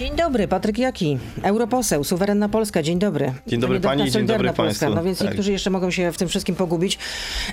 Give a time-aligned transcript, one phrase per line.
[0.00, 3.32] Dzień dobry, Patryk Jaki, europoseł, suwerenna Polska, dzień dobry.
[3.46, 4.62] Dzień dobry Pani dzień dobry Polska.
[4.62, 4.90] państwu.
[4.94, 5.28] No więc Tak.
[5.28, 6.98] niektórzy jeszcze mogą się w tym wszystkim pogubić.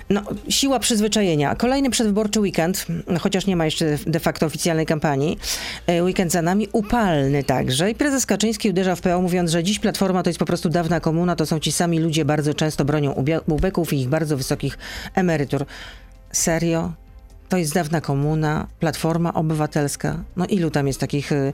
[0.10, 1.56] No, siła przyzwyczajenia.
[1.56, 2.86] Kolejny przedwyborczy weekend,
[3.20, 5.40] chociaż nie ma jeszcze de facto oficjalnej kampanii.
[5.88, 7.92] E, Weekend za nami, upalny także.
[7.92, 11.00] I prezes Kaczyński uderza w PO mówiąc, że dziś Platforma to jest po prostu dawna
[11.00, 14.78] komuna, to są ci sami ludzie, bardzo często bronią ubeków i ich bardzo wysokich
[15.16, 15.66] emerytur.
[16.32, 16.92] Serio?
[17.50, 20.24] To jest dawna komuna, Platforma Obywatelska.
[20.36, 21.54] No ilu tam jest takich y,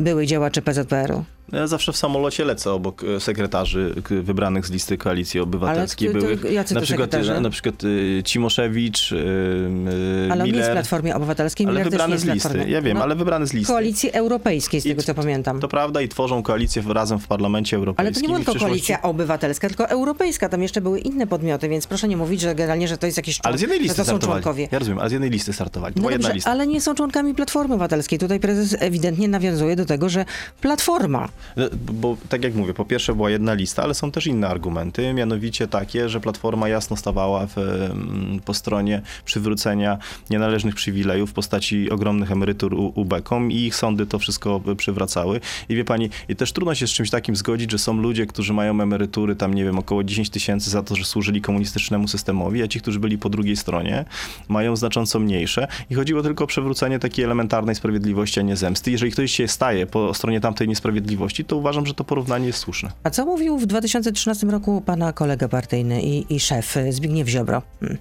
[0.00, 1.24] byłych działaczy PZPR-u?
[1.52, 6.08] Ja zawsze w samolocie lecę obok e, sekretarzy wybranych z listy Koalicji Obywatelskiej.
[6.08, 6.54] Ale to- to byłych.
[6.54, 7.34] na, przykład, sekretarze?
[7.34, 10.72] na, na przykład y, Cimoszewicz, Ale on nie jest w Miller.
[10.72, 12.64] Platformie Obywatelskiej, Ale Miller nie wybrany z listy.
[12.68, 13.72] Ja wiem, No, ale wybrany z listy.
[13.72, 15.60] Koalicji Europejskiej, z I tego co t- pamiętam.
[15.60, 18.14] To prawda i tworzą koalicję razem w Parlamencie Ale Europejskim.
[18.14, 20.48] to nie była i tylko koalicja obywatelska, tylko europejska.
[20.48, 23.38] Tam jeszcze były inne podmioty, więc proszę nie mówić, że generalnie, że to jest jakieś
[23.42, 24.68] Ale z jednej listy to są członkowie.
[24.72, 25.94] Ja rozumiem, ale z jednej listy startowali.
[25.94, 26.50] To No dobrze, lista.
[26.50, 28.18] ale nie są członkami Platformy Obywatelskiej.
[28.18, 30.24] Tutaj prezes ewidentnie nawiązuje do tego, że
[30.60, 31.28] Platforma
[31.92, 35.68] Bo tak jak mówię, po pierwsze była jedna lista, ale są też inne argumenty, mianowicie
[35.68, 37.54] takie, że Platforma jasno stawała w,
[38.44, 39.98] po stronie przywrócenia
[40.30, 45.40] nienależnych przywilejów w postaci ogromnych emerytur ubekom i ich sądy to wszystko przywracały.
[45.68, 48.52] I wie pani, i też trudno się z czymś takim zgodzić, że są ludzie, którzy
[48.52, 52.68] mają emerytury tam, nie wiem, około 10 tysięcy za to, że służyli komunistycznemu systemowi, a
[52.68, 54.04] ci, którzy byli po drugiej stronie,
[54.48, 55.68] mają znacząco mniejsze.
[55.90, 58.90] I chodziło tylko o przywrócenie takiej elementarnej sprawiedliwości, a nie zemsty.
[58.90, 62.92] Jeżeli ktoś się staje po stronie tamtej niesprawiedliwości, to uważam, że to porównanie jest słuszne.
[63.02, 67.62] A co mówił w 2013 roku pana kolega partyjny i, i szef Zbigniew Ziobro?
[67.80, 67.98] Hmm.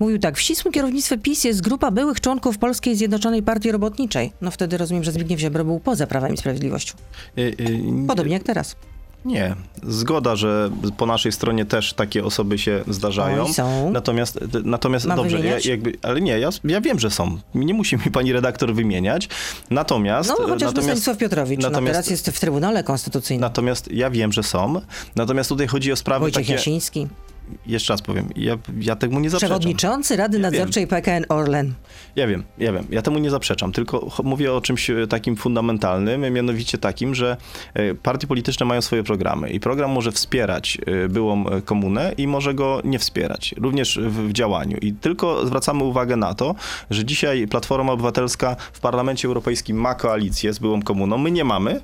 [0.00, 4.32] Mówił tak, w ścisłym kierownictwie PiS jest grupa byłych członków Polskiej Zjednoczonej Partii Robotniczej.
[4.40, 6.94] No wtedy rozumiem, że Zbigniew Ziobro był poza Prawem i Sprawiedliwością.
[7.38, 8.76] Y, y, Podobnie jak teraz.
[9.24, 9.54] Nie.
[9.82, 13.44] Zgoda, że po naszej stronie też takie osoby się zdarzają.
[13.44, 13.90] Oj, są.
[13.92, 17.38] Natomiast, natomiast Mam dobrze, ja, jakby, ale nie, ja, ja wiem, że są.
[17.54, 19.28] Nie musi mi pani redaktor wymieniać.
[19.70, 20.28] Natomiast.
[20.28, 23.40] No chociażby natomiast, Stanisław Piotrowicz, no natomiast- teraz jest w Trybunale Konstytucyjnym.
[23.40, 24.80] Natomiast ja wiem, że są.
[25.16, 26.52] Natomiast tutaj chodzi o sprawy Wojciech takie.
[26.52, 27.08] Jasiński,
[27.66, 29.58] Jeszcze raz powiem, ja, ja temu nie zaprzeczam.
[29.58, 30.52] przewodniczący Rady Ja wiem.
[30.52, 31.74] Nadzorczej PKN Orlen.
[32.16, 32.86] Ja wiem, ja wiem.
[32.90, 37.36] Ja temu nie zaprzeczam, tylko mówię o czymś e, takim fundamentalnym, mianowicie takim, że
[37.74, 42.54] e, partie polityczne mają swoje programy i program może wspierać e, byłą komunę i może
[42.54, 44.76] go nie wspierać, również w, w działaniu.
[44.76, 46.54] I tylko zwracamy uwagę na to,
[46.90, 51.80] że dzisiaj Platforma Obywatelska w Parlamencie Europejskim ma koalicję z byłą komuną, my nie mamy.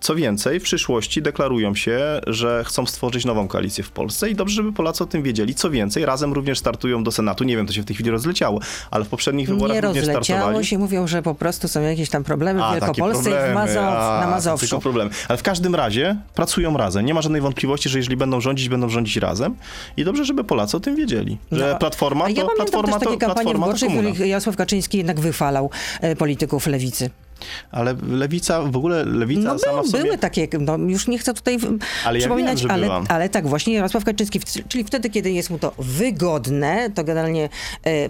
[0.00, 4.54] Co więcej, w przyszłości deklarują się, że chcą stworzyć nową koalicję w Polsce i dobrze,
[4.54, 5.54] żeby Polacy o tym wiedzieli.
[5.54, 7.44] Co więcej, razem również startują do Senatu.
[7.44, 8.60] Nie wiem, to się w tej chwili rozleciało,
[8.90, 10.66] ale w poprzednich wyborach Nie również rozleciało startowali.
[10.66, 13.54] się, mówią, że po prostu są jakieś tam problemy w A, Wielkopolsce i w problemy.
[13.54, 14.66] Mazow, A, na to Mazowszu.
[14.66, 15.10] Tylko problemy.
[15.28, 17.06] Ale w każdym razie pracują razem.
[17.06, 19.54] Nie ma żadnej wątpliwości, że jeżeli będą rządzić, będą rządzić razem.
[19.96, 21.38] I dobrze, żeby Polacy o tym wiedzieli.
[21.52, 23.86] Że No, Platforma A ja to, pamiętam platforma też to, takie kampanie platforma to wyborcze,
[23.86, 25.70] w których Jarosław Kaczyński jednak wychwalał
[26.00, 27.10] e, polityków lewicy.
[27.70, 30.04] Ale lewica, w ogóle lewica No sama był, w sobie...
[30.04, 31.58] były takie, no już nie chcę tutaj
[32.04, 35.50] Ale ja przypominać, wiem, że ale, ale tak właśnie Jarosław Kaczyński, czyli wtedy, kiedy jest
[35.50, 37.48] mu to wygodne, to generalnie
[37.86, 38.08] e,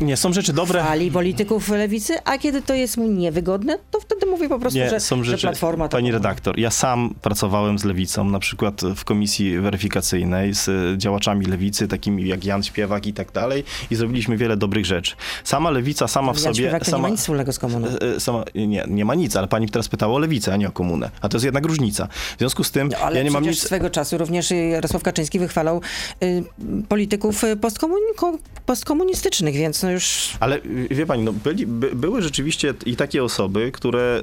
[0.00, 0.82] Nie, są rzeczy dobre.
[0.82, 4.90] chwali polityków lewicy, a kiedy to jest mu niewygodne, to wtedy mówi po prostu, Nie,
[4.90, 5.42] że, są że rzeczy.
[5.42, 5.96] Platforma to...
[5.96, 11.88] Pani redaktor, ja sam pracowałem z lewicą, na przykład w komisji weryfikacyjnej z działaczami lewicy,
[11.88, 15.14] takimi jak Jan Śpiewak i tak dalej, i zrobiliśmy wiele dobrych rzeczy.
[15.44, 16.54] Sama lewica, sama w Jan sobie.
[16.54, 17.88] Śpiewak to nie sama, ma nic wspólnego z komuną.
[17.88, 20.68] E, e, Sama, nie, nie ma nic, ale pani teraz pytała o lewicę, a nie
[20.68, 21.10] o komunę.
[21.20, 22.06] A to jest jednak różnica.
[22.36, 23.62] W związku z tym No, ale ja nie mam nic.
[23.62, 25.80] swego czasu również Jarosław Kaczyński wychwalał
[26.22, 26.42] y,
[26.88, 30.36] polityków y, postkomun- ko- postkomunistycznych, więc no już...
[30.40, 34.22] Ale y, wie pani, no, byli, by, były rzeczywiście i takie osoby, które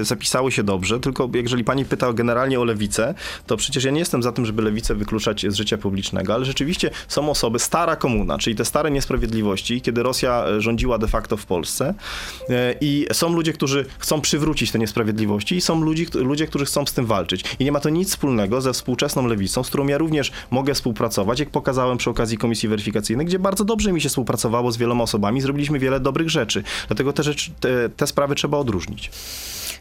[0.00, 3.14] y, zapisały się dobrze, tylko jeżeli pani pyta generalnie o lewicę,
[3.46, 6.90] to przecież ja nie jestem za tym, żeby lewicę wykluczać z życia publicznego, ale rzeczywiście
[7.08, 11.46] są osoby, stara komuna, czyli te stare niesprawiedliwości, kiedy Rosja e, rządziła de facto w
[11.46, 11.94] Polsce
[12.40, 16.86] y, i są ludzie, którzy chcą przywrócić te niesprawiedliwości i są ludzi, ludzie, którzy chcą
[16.86, 17.44] z tym walczyć.
[17.58, 21.40] I nie ma to nic wspólnego ze współczesną lewicą, z którą ja również mogę współpracować,
[21.40, 25.40] jak pokazałem przy okazji komisji weryfikacyjnej, gdzie bardzo dobrze mi się współpracowało z wieloma osobami,
[25.40, 26.62] zrobiliśmy wiele dobrych rzeczy.
[26.86, 29.10] Dlatego te, rzeczy, te, te sprawy trzeba odróżnić.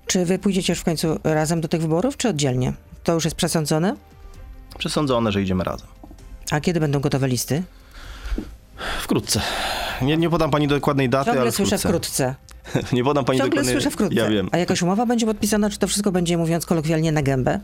[0.08, 2.74] Czy wy pójdziecie już w końcu razem do tych wyborów, czy oddzielnie?
[3.04, 3.96] To już jest przesądzone?
[4.78, 5.88] Przesądzone, że idziemy razem.
[6.52, 7.64] A kiedy będą gotowe listy?
[9.02, 9.42] Wkrótce.
[10.02, 11.90] Nie, nie podam pani dokładnej daty, Ciągle ale słyszę wkrótce.
[11.90, 12.36] wkrótce.
[12.96, 13.76] nie podam pani Ciągle dokładnej...
[13.76, 14.16] słyszę wkrótce.
[14.16, 14.50] Ja wiem.
[14.52, 17.60] A jakaś umowa będzie podpisana, czy to wszystko będzie, mówiąc kolokwialnie, na gębę?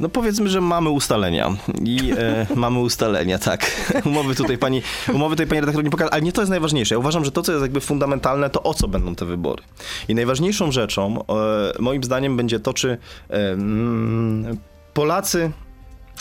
[0.00, 1.56] No powiedzmy, że mamy ustalenia.
[1.84, 3.70] I e, mamy ustalenia, tak.
[4.06, 4.82] Umowy tutaj pani,
[5.14, 6.94] umowy tutaj pani redaktor nie pokaże, ale nie to jest najważniejsze.
[6.94, 9.62] Ja uważam, że to, co jest jakby fundamentalne, to o co będą te wybory.
[10.08, 12.98] I najważniejszą rzeczą, e, moim zdaniem, będzie to, czy
[13.30, 14.58] e, mm,
[14.94, 15.50] Polacy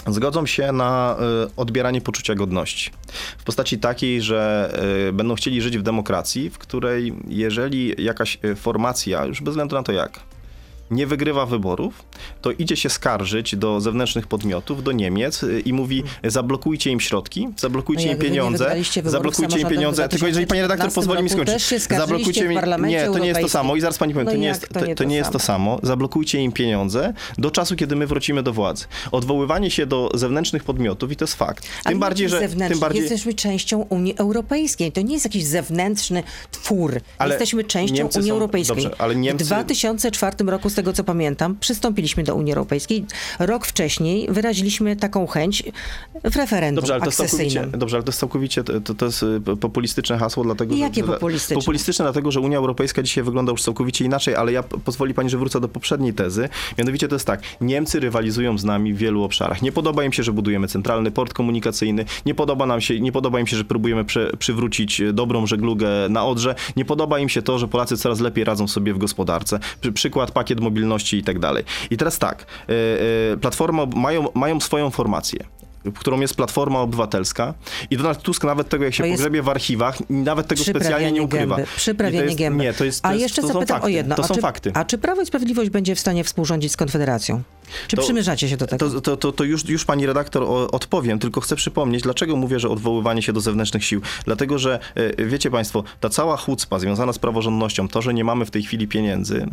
[0.08, 2.92] zgodzą się na e, odbieranie poczucia godności.
[3.38, 4.74] W postaci takiej, że
[5.10, 9.76] e, będą chcieli żyć w demokracji, w której jeżeli jakaś e, formacja, już bez względu
[9.76, 10.20] na to jak,
[10.92, 12.04] nie wygrywa wyborów,
[12.42, 17.48] to idzie się skarżyć do zewnętrznych podmiotów, do Niemiec y, i mówi zablokujcie im środki,
[17.58, 18.76] zablokujcie No im pieniądze,
[19.06, 21.84] zablokujcie im pieniądze, tylko jeżeli pani redaktor 2015 pozwoli mi skończyć.
[22.52, 24.48] w Parlamencie nie, to nie jest to samo i zaraz pani powiem, No to nie
[24.48, 25.80] jest, to to, nie to nie jest to samo.
[25.84, 28.86] Zablokujcie im pieniądze do czasu, kiedy my wrócimy do władzy.
[29.12, 31.64] Odwoływanie się do zewnętrznych podmiotów i to jest fakt.
[31.64, 34.92] Tym Ale bardziej, że tym bardziej Jesteśmy częścią Unii Europejskiej.
[34.92, 37.00] To nie jest jakiś zewnętrzny twór.
[37.18, 38.76] Ale Jesteśmy częścią Niemcy Unii są- Europejskiej.
[38.76, 43.06] dobrze, ale Niemcy- W 2004 roku, z tego co pamiętam, przystąpiliśmy do Unii Europejskiej.
[43.40, 45.64] Rok wcześniej wyraziliśmy taką chęć
[46.24, 47.72] w referendum Dobrze, ale to akcesyjnym.
[47.72, 51.08] dobrze, ale to jest całkowicie, to, to jest y, populistyczne hasło, dlatego Jakie że...
[51.08, 51.62] populistyczne?
[51.62, 55.38] Populistyczne dlatego, że Unia Europejska dzisiaj wygląda już całkowicie inaczej, ale ja pozwoli pani, że
[55.38, 56.50] wrócę do poprzedniej tezy.
[56.78, 59.62] Mianowicie to jest tak, Niemcy rywalizują z nami w wielu obszarach.
[59.62, 63.40] Nie podoba im się, że budujemy centralny port komunikacyjny, nie podoba nam się, nie podoba
[63.40, 67.42] im się, że próbujemy prze, przywrócić y, dobrą żeglugę na Odrze, nie podoba im się
[67.42, 69.60] to, że Polacy coraz lepiej radzą sobie w gospodarce.
[69.82, 71.64] Przy, przykład pakiet mobilności i tak dalej.
[71.90, 72.74] I teraz tak, y,
[73.34, 75.46] y, Platforma mają, mają swoją formację
[75.92, 77.54] którą jest Platforma Obywatelska
[77.90, 81.56] i Donald Tusk nawet tego, jak się pogrzebie w archiwach, nawet tego specjalnie nie ukrywa.
[81.56, 81.72] Gęby.
[81.76, 82.64] Przyprawianie jest, gęby.
[82.64, 83.86] Nie, to jest, to A jest, jeszcze to zapytam fakty.
[83.86, 84.16] o jedno.
[84.16, 84.72] To a są czy, fakty.
[84.74, 87.42] A czy Prawo i Sprawiedliwość będzie w stanie współrządzić z Konfederacją?
[87.88, 88.90] Czy To- przymierzacie się do tego?
[88.90, 92.60] To, to, to, to już, już pani redaktor o, odpowiem, tylko chcę przypomnieć, dlaczego mówię,
[92.60, 94.02] że odwoływanie się do zewnętrznych sił.
[94.26, 98.46] Dlatego, że e, wiecie państwo, ta cała chucpa związana z praworządnością, to, że nie mamy
[98.46, 99.48] w tej chwili pieniędzy,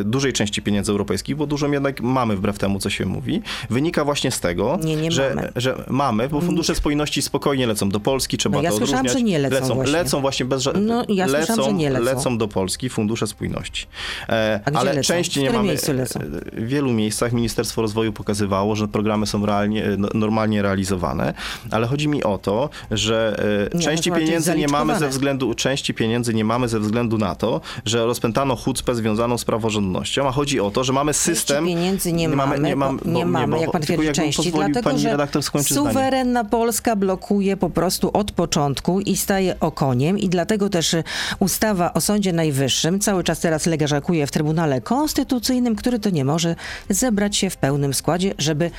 [0.00, 4.04] e, dużej części pieniędzy europejskich, bo dużo jednak mamy wbrew temu, co się mówi, wynika
[4.04, 5.52] właśnie z tego, Nie, nie że, mamy.
[5.56, 9.22] że mamy, bo fundusze spójności spokojnie lecą do Polski, trzeba No ja to słyszałam, odróżniać.
[9.24, 9.92] że nie lecą lecą, właśnie.
[9.92, 12.38] lecą właśnie bez ża- No, ja słyszałam, że nie lecą.
[12.38, 13.86] do Polski fundusze spójności.
[14.28, 15.06] E, ale lecą?
[15.08, 15.74] części nie mamy.
[15.94, 16.20] lecą?
[16.52, 21.34] W wielu miejscach Ministerstwo Rozwoju pokazywało, że programy są realnie, no- normalnie realizowane,
[21.70, 23.36] ale chodzi mi o to, że
[23.72, 27.18] e, Nie, części to pieniędzy nie mamy ze względu, części pieniędzy nie mamy ze względu
[27.18, 31.66] na to, że rozpętano chucpę związaną z praworządnością, a chodzi o to, że mamy system...
[31.66, 34.98] pieniędzy nie, mamy, nie, mam, bo, nie mamy, bo- jak pan twierdzi, części, dlatego pani
[35.00, 35.88] że redaktor skończyć zdanie.
[35.88, 40.96] suwerenna Polska blokuje po prostu od początku i staje okoniem i dlatego też
[41.38, 46.56] ustawa o Sądzie Najwyższym cały czas teraz leżakuje w Trybunale Konstytucyjnym, który to nie może
[46.90, 48.70] zebrać się w pełnym składzie, żeby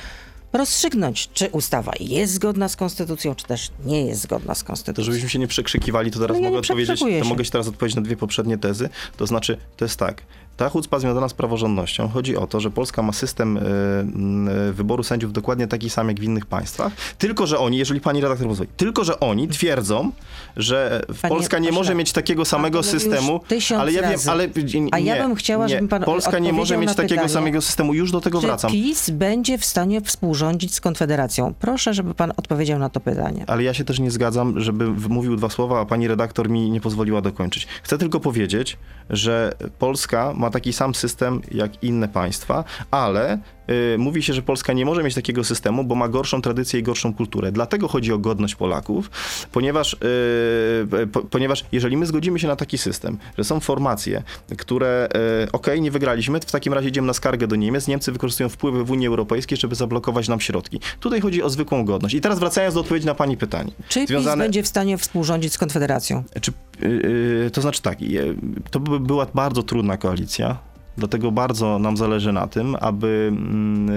[0.52, 5.04] rozstrzygnąć, czy ustawa jest zgodna z konstytucją, czy też nie jest zgodna z To konstytucją.
[5.04, 7.24] żebyśmy się nie przekrzykiwali, to teraz No mogę odpowiedzieć, to się.
[7.24, 8.88] mogę ci teraz odpowiedzieć na dwie poprzednie tezy.
[9.16, 10.22] To znaczy, to jest tak.
[10.56, 15.32] Ta chucpa związana z praworządnością chodzi o to, że Polska ma system y, wyboru sędziów
[15.32, 19.04] dokładnie taki sam jak w innych państwach, tylko że oni, jeżeli pani redaktor pozwoli, tylko
[19.04, 20.12] że oni twierdzą,
[20.56, 23.40] że Panie Polska nie może mieć takiego samego systemu,
[23.78, 24.30] ale ja wiem, razy.
[24.30, 27.28] ale nie, A ja bym chciała, nie, żeby pan Polska nie może mieć takiego pytanie,
[27.28, 28.70] samego systemu, już do tego Czy wracam.
[28.70, 31.54] PiS będzie w stanie współrządzić z Konfederacją?
[31.60, 33.44] Proszę, żeby pan odpowiedział na to pytanie.
[33.46, 36.80] Ale ja się też nie zgadzam, żeby mówił dwa słowa, a pani redaktor mi nie
[36.80, 37.66] pozwoliła dokończyć.
[37.82, 38.76] Chcę tylko powiedzieć,
[39.10, 43.38] że Polska ma taki sam system jak inne państwa, ale
[43.98, 47.14] mówi się, że Polska nie może mieć takiego systemu, bo ma gorszą tradycję i gorszą
[47.14, 47.52] kulturę.
[47.52, 49.10] Dlatego chodzi o godność Polaków,
[49.52, 54.22] ponieważ, y, po, ponieważ jeżeli my zgodzimy się na taki system, że są formacje,
[54.58, 55.08] które
[55.44, 58.84] y, okej, nie wygraliśmy, w takim razie idziemy na skargę do Niemiec, Niemcy wykorzystują wpływy
[58.84, 60.80] w Unii Europejskiej, żeby zablokować nam środki.
[61.00, 62.14] Tutaj chodzi o zwykłą godność.
[62.14, 63.72] I teraz wracając do odpowiedzi na pani pytanie.
[63.88, 66.24] Czy PiS będzie w stanie współrządzić z Konfederacją?
[66.40, 66.52] Czy,
[67.52, 67.98] to znaczy tak,
[68.70, 70.58] to by była bardzo trudna koalicja.
[70.98, 73.88] Dlatego bardzo nam zależy na tym, aby, mm,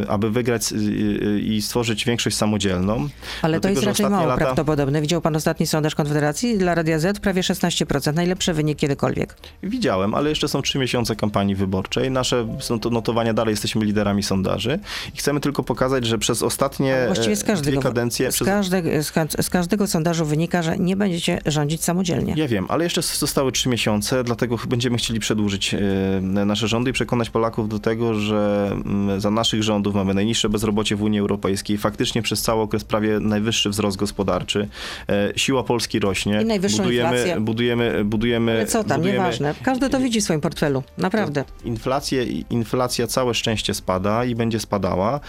[0.00, 3.08] yy, aby wygrać yy, yy, i stworzyć większość samodzielną.
[3.42, 5.00] Ale to jest raczej mało lata- prawdopodobne.
[5.00, 7.18] Widział pan ostatni sondaż Konfederacji dla Radia Z?
[7.20, 8.14] Prawie 16%.
[8.14, 9.36] Najlepszy wynik kiedykolwiek.
[9.62, 12.10] Widziałem, ale jeszcze są trzy miesiące kampanii wyborczej.
[12.10, 12.46] Nasze
[12.90, 14.78] notowania dalej jesteśmy liderami sondaży
[15.14, 18.32] i chcemy tylko pokazać, że przez ostatnie Właściwie z e, każdego, dwie kadencje...
[18.32, 18.48] z, Przez...
[18.48, 22.34] każde, z, z każdego sondażu wynika, że nie będziecie rządzić samodzielnie.
[22.36, 25.78] Ja wiem, ale jeszcze zostały trzy miesiące, dlatego będziemy chcieli przedłużyć e,
[26.24, 30.96] nasze rządy i przekonać Polaków do tego, że mm, za naszych rządów mamy najniższe bezrobocie
[30.96, 34.68] w Unii Europejskiej, faktycznie przez cały okres prawie najwyższy wzrost gospodarczy,
[35.08, 36.42] e, siła Polski rośnie.
[36.42, 37.40] I najwyższą budujemy, inflację.
[37.40, 39.54] budujemy, budujemy, Ale co tam, budujemy, nieważne.
[39.62, 40.82] Każdy to widzi w swoim portfelu.
[40.98, 41.44] Naprawdę.
[41.64, 45.14] Inflację, inflacja całe szczęście spada i będzie spadała.
[45.16, 45.20] E,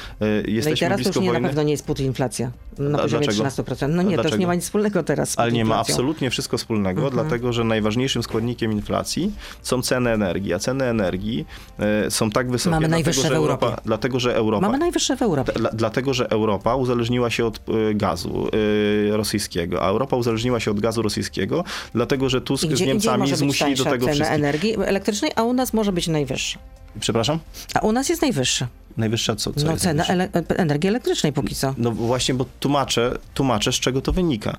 [0.45, 1.47] No i Jesteśmy teraz blisko już nie, na wojny.
[1.47, 3.49] pewno nie jest inflacja na poziomie dlaczego?
[3.49, 3.89] 13%.
[3.89, 4.37] No nie, to już dlaczego?
[4.37, 7.13] nie ma nic wspólnego teraz z Ale nie ma absolutnie wszystko wspólnego, Mhm.
[7.13, 11.45] dlatego że najważniejszym składnikiem inflacji są ceny energii, a ceny energii
[11.79, 13.65] e, są tak wysokie, Mamy dlatego, najwyższe w Europie.
[13.65, 15.51] Europa, dlatego, że Europa Mamy najwyższe w Europie.
[15.53, 18.49] Dla, dlatego, że Europa uzależniła się od e, gazu
[19.13, 21.63] e, rosyjskiego, a Europa uzależniła się od gazu rosyjskiego,
[21.93, 24.35] dlatego że Tusk gdzie z Niemcami zmusili do tego cena wszystkich.
[24.35, 26.59] energii elektrycznej, a u nas może być najwyższa.
[26.99, 27.39] Przepraszam?
[27.73, 28.67] A u nas jest najwyższa.
[28.97, 29.53] Najwyższa co?
[29.53, 31.73] co No cena ele- energii elektrycznej póki co.
[31.77, 34.57] No właśnie, bo tłumaczę, tłumaczę, z czego to wynika.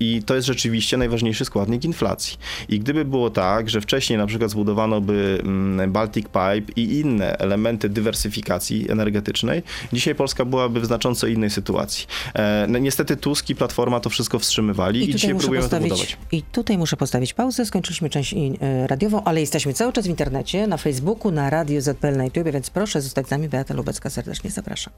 [0.00, 2.36] I to jest rzeczywiście najważniejszy składnik inflacji.
[2.68, 7.38] I gdyby było tak, że wcześniej na przykład zbudowano by mm, Baltic Pipe i inne
[7.38, 9.62] elementy dywersyfikacji energetycznej,
[9.92, 12.06] dzisiaj Polska byłaby w znacząco innej sytuacji.
[12.34, 16.16] E, No niestety Tusk i Platforma to wszystko wstrzymywali i, dzisiaj próbujemy to budować.
[16.32, 17.66] I tutaj muszę postawić pauzę.
[17.66, 21.80] Skończyliśmy część i- e, radiową, ale jesteśmy cały czas w internecie, na Facebooku, na Radio
[21.80, 23.48] ZPL na YouTube, więc proszę zostać z nami.
[23.50, 24.92] Beata Lubecka serdecznie zapraszam.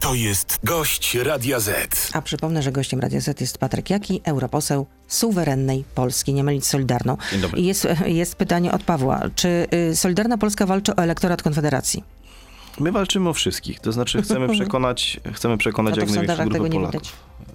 [0.00, 2.10] To jest gość Radia Z.
[2.12, 7.16] A przypomnę, że gościem Radia Z jest Patryk Jaki, europoseł suwerennej Polski, nie mylić Solidarną.
[7.32, 7.60] Dzień dobry.
[7.60, 9.20] Jest, jest pytanie od Pawła.
[9.34, 12.04] Czy y, Solidarna Polska walczy o elektorat Konfederacji?
[12.80, 16.68] My walczymy o wszystkich, to znaczy chcemy przekonać, chcemy przekonać No jak największą grupę tego
[16.68, 17.02] nie Polaków.
[17.02, 17.47] Y,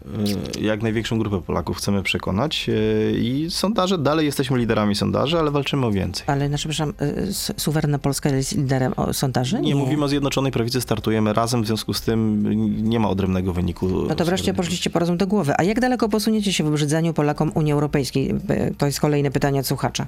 [0.62, 5.86] Jak największą grupę Polaków chcemy przekonać y, i sondaże, dalej jesteśmy liderami sondaży, ale walczymy
[5.86, 6.24] o więcej.
[6.27, 9.62] Ale, znaczy, przepraszam, y, suwerenna Polska jest liderem sondaży?
[9.62, 12.43] Nie, mówimy o Zjednoczonej Prawicy, startujemy razem, w związku z tym
[12.89, 13.88] nie ma odrębnego wyniku.
[14.07, 15.53] No to wreszcie poszliście po rozum do głowy.
[15.57, 18.31] A jak daleko posuniecie się w obrzydzaniu Polakom Unii Europejskiej?
[18.31, 20.07] Y, To jest kolejne pytanie od słuchacza.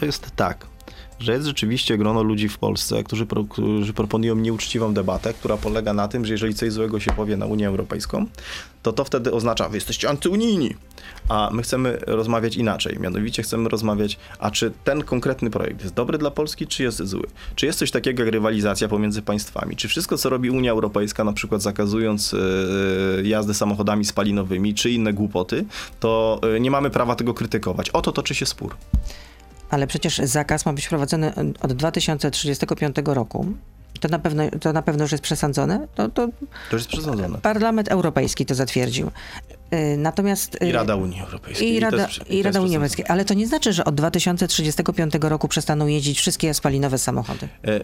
[0.00, 0.66] To jest tak,
[1.18, 5.92] że jest rzeczywiście grono ludzi w Polsce, którzy, pro, którzy proponują nieuczciwą debatę, która polega
[5.92, 8.26] na tym, że jeżeli coś złego się powie na Unię Europejską,
[8.82, 10.74] to to wtedy oznacza, wy jesteście antyunijni.
[11.28, 12.96] A my chcemy rozmawiać inaczej.
[13.00, 17.26] Mianowicie chcemy rozmawiać, a czy ten konkretny projekt jest dobry dla Polski, czy jest zły?
[17.54, 19.76] Czy jest coś takiego jak rywalizacja pomiędzy państwami?
[19.76, 25.12] Czy wszystko, co robi Unia Europejska, na przykład zakazując yy, jazdy samochodami spalinowymi, czy inne
[25.12, 25.64] głupoty,
[26.00, 27.90] to yy, nie mamy prawa tego krytykować.
[27.90, 28.76] O to toczy się spór.
[29.70, 31.32] Ale przecież zakaz ma być wprowadzony
[31.62, 33.46] od 2035 roku.
[34.00, 35.88] To na pewno, to na pewno już jest przesądzone.
[35.94, 36.28] To, to
[36.70, 37.38] To jest przesądzone.
[37.38, 39.10] Parlament Europejski to zatwierdził.
[39.74, 40.62] Y, Natomiast...
[40.62, 41.72] y, I Rada Unii Europejskiej.
[41.74, 42.74] I Rada, i jest Rada Unii.
[42.76, 43.04] Europejskiej.
[43.08, 47.48] Ale to nie znaczy, że od 2035 roku przestaną jeździć wszystkie spalinowe samochody.
[47.64, 47.80] E,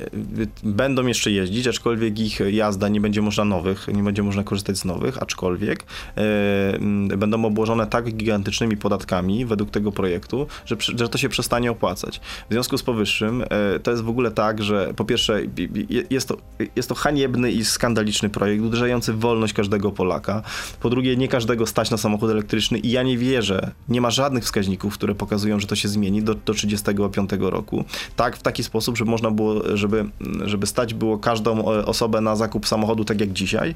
[0.64, 4.84] Będą jeszcze jeździć, aczkolwiek ich jazda nie będzie można nowych, nie będzie można korzystać z
[4.84, 5.84] nowych, aczkolwiek
[6.16, 12.20] e, będą obłożone tak gigantycznymi podatkami według tego projektu, że, że to się przestanie opłacać.
[12.50, 13.46] W związku z powyższym e,
[13.82, 16.36] to jest w ogóle tak, że po pierwsze i- i- jest to,
[16.76, 20.42] jest to haniebny i skandaliczny projekt, uderzający w wolność każdego Polaka.
[20.80, 24.44] Po drugie, nie każdego stać na samochód elektryczny i ja nie wierzę, nie ma żadnych
[24.44, 27.84] wskaźników, które pokazują, że to się zmieni do, do 35 roku.
[28.16, 30.04] Tak, w taki sposób, żeby można było, żeby,
[30.44, 33.74] żeby stać było każdą e, osobę na zakup samochodu tak jak dzisiaj,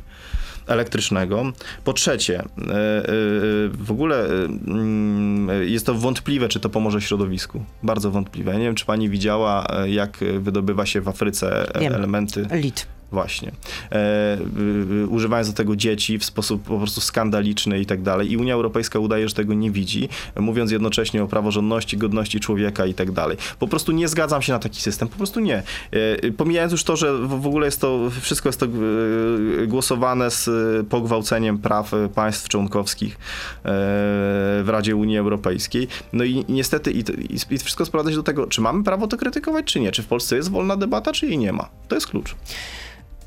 [0.67, 1.53] elektrycznego.
[1.85, 2.47] Po trzecie, e, e,
[3.69, 7.65] w ogóle mm, jest to wątpliwe, czy to pomoże środowisku.
[7.83, 8.53] Bardzo wątpliwe.
[8.53, 11.95] Ja nie wiem, czy pani widziała, jak wydobywa się w Afryce Wiem.
[11.95, 12.47] elementy.
[12.53, 12.96] Lit.
[13.13, 13.53] Właśnie.
[13.93, 18.33] E, y, y, używając do tego dzieci w sposób po prostu skandaliczny i tak dalej.
[18.33, 22.95] I Unia Europejska udaje, że tego nie widzi, mówiąc jednocześnie o praworządności, godności człowieka i
[22.95, 23.37] tak dalej.
[23.59, 25.57] Po prostu nie zgadzam się na taki system, po prostu nie.
[25.57, 29.67] E, y, pomijając już to, że w, w ogóle jest to, wszystko jest to y,
[29.67, 30.51] głosowane z
[30.89, 33.19] pogwałceniem praw państw członkowskich e,
[33.65, 35.89] w Radzie Unii Europejskiej.
[36.13, 39.17] No i niestety i, i, i wszystko sprowadza się do tego, czy mamy prawo to
[39.17, 39.93] krytykować, czy nie.
[39.93, 41.69] Czy w Polsce jest wolna debata, czy jej nie ma.
[41.89, 42.37] To jest klucz.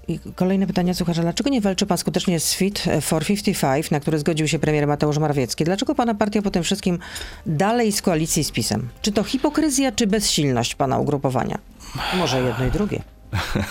[0.10, 1.22] I kolejne pytanie słuchacza.
[1.22, 5.18] Dlaczego nie walczy pan skutecznie z Fit for 55, na który zgodził się premier Mateusz
[5.18, 5.64] Morawiecki?
[5.64, 7.00] Dlaczego pana partia po tym wszystkim
[7.46, 8.90] dalej z koalicji z PiSem?
[9.02, 11.58] Czy to hipokryzja, czy bezsilność pana ugrupowania?
[12.18, 13.02] Może jedno i drugie.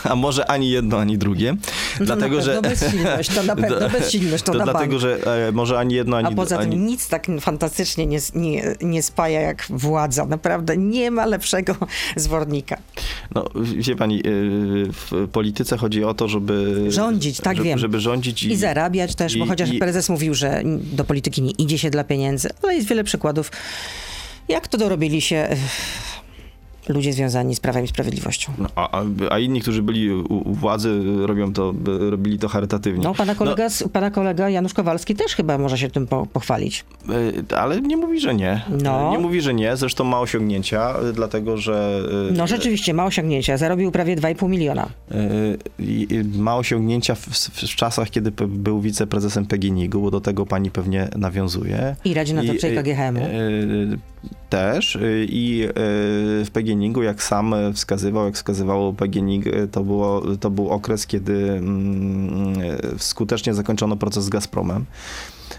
[0.04, 1.56] A może ani jedno, ani drugie.
[2.00, 2.62] dlatego, na że.
[2.62, 5.00] bezsilność, to na pewno bezsilność, to na dlatego, bank.
[5.00, 6.76] że e, może ani jedno, ani A poza tym ani...
[6.76, 10.24] nic tak fantastycznie nie, nie, nie spaja jak władza.
[10.26, 11.76] Naprawdę nie ma lepszego
[12.16, 12.76] zwornika.
[13.34, 13.44] No,
[13.76, 14.22] wie pani, e,
[14.92, 16.84] w polityce chodzi o to, żeby.
[16.88, 17.78] Rządzić, tak żeby, wiem.
[17.78, 18.50] Żeby rządzić i.
[18.52, 20.62] I zarabiać też, bo i- chociaż i- prezes mówił, że
[20.92, 23.50] do polityki nie idzie się dla pieniędzy, ale jest wiele przykładów,
[24.48, 25.58] jak to dorobili się eh,
[26.88, 28.52] ludzie związani z Prawem i Sprawiedliwością.
[28.58, 31.74] No, a, a- inni, którzy byli u, u władzy, robią to,
[32.10, 33.04] robili to charytatywnie.
[33.04, 36.84] No, pana kolega, z- pana kolega Janusz Kowalski też chyba może się tym po, pochwalić.
[37.52, 38.62] E, Ale nie mówi, że nie.
[38.82, 39.08] No.
[39.08, 39.76] E, Nie mówi, że nie.
[39.76, 42.00] Zresztą ma osiągnięcia, e, dlatego że.
[42.32, 43.56] No rzeczywiście, ma osiągnięcia.
[43.56, 44.88] Zarobił prawie 2,5 miliona.
[46.38, 51.96] Ma osiągnięcia w, w, czasach, kiedy był wiceprezesem PGNiG-u, bo do tego pani pewnie nawiązuje.
[52.04, 53.20] I Radzie Nadzorczej KGHM-u.
[54.50, 55.68] Też i
[56.44, 61.52] w PGNiG-u, jak sam wskazywał, jak wskazywało PGNiG, e, to, było, to był okres, kiedy
[61.52, 64.84] mm, e, skutecznie zakończono proces z Gazpromem.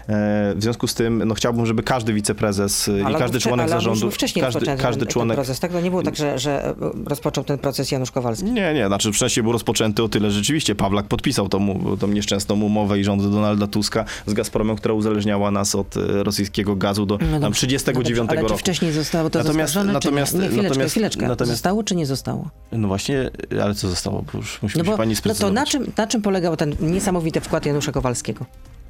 [0.08, 3.64] E, w związku z tym no, chciałbym, żeby każdy wiceprezes e, i każdy wcze- członek
[3.66, 5.36] ale on zarządu, wcześniej każdy, każdy ten, członek...
[5.36, 5.72] ten proces, tak?
[5.72, 6.74] To nie było tak, że, że
[7.06, 8.44] rozpoczął ten proces Janusz Kowalski.
[8.50, 12.60] Nie, nie, znaczy wcześniej był rozpoczęty o tyle, że rzeczywiście Pawlak podpisał tą, tą nieszczęsną
[12.62, 17.18] umowę i rząd Donalda Tuska z Gazpromem, która uzależniała nas od e, rosyjskiego gazu do
[17.18, 18.54] No tam dobrze, 39 no dobrze, ale roku.
[18.54, 20.40] czy wcześniej zostało to Natomiast- natomiast- nie?
[20.40, 21.28] nie chwileczkę, natomiast- chwileczkę.
[21.28, 22.50] natomiast- Zostało czy nie zostało?
[22.72, 23.30] No właśnie,
[23.62, 24.24] ale co zostało?
[24.32, 25.54] Bo już musi No bo pani no to sprecyzować.
[25.54, 28.44] na czym, na czym polegał ten niesamowity wkład Janusza Kowalskiego?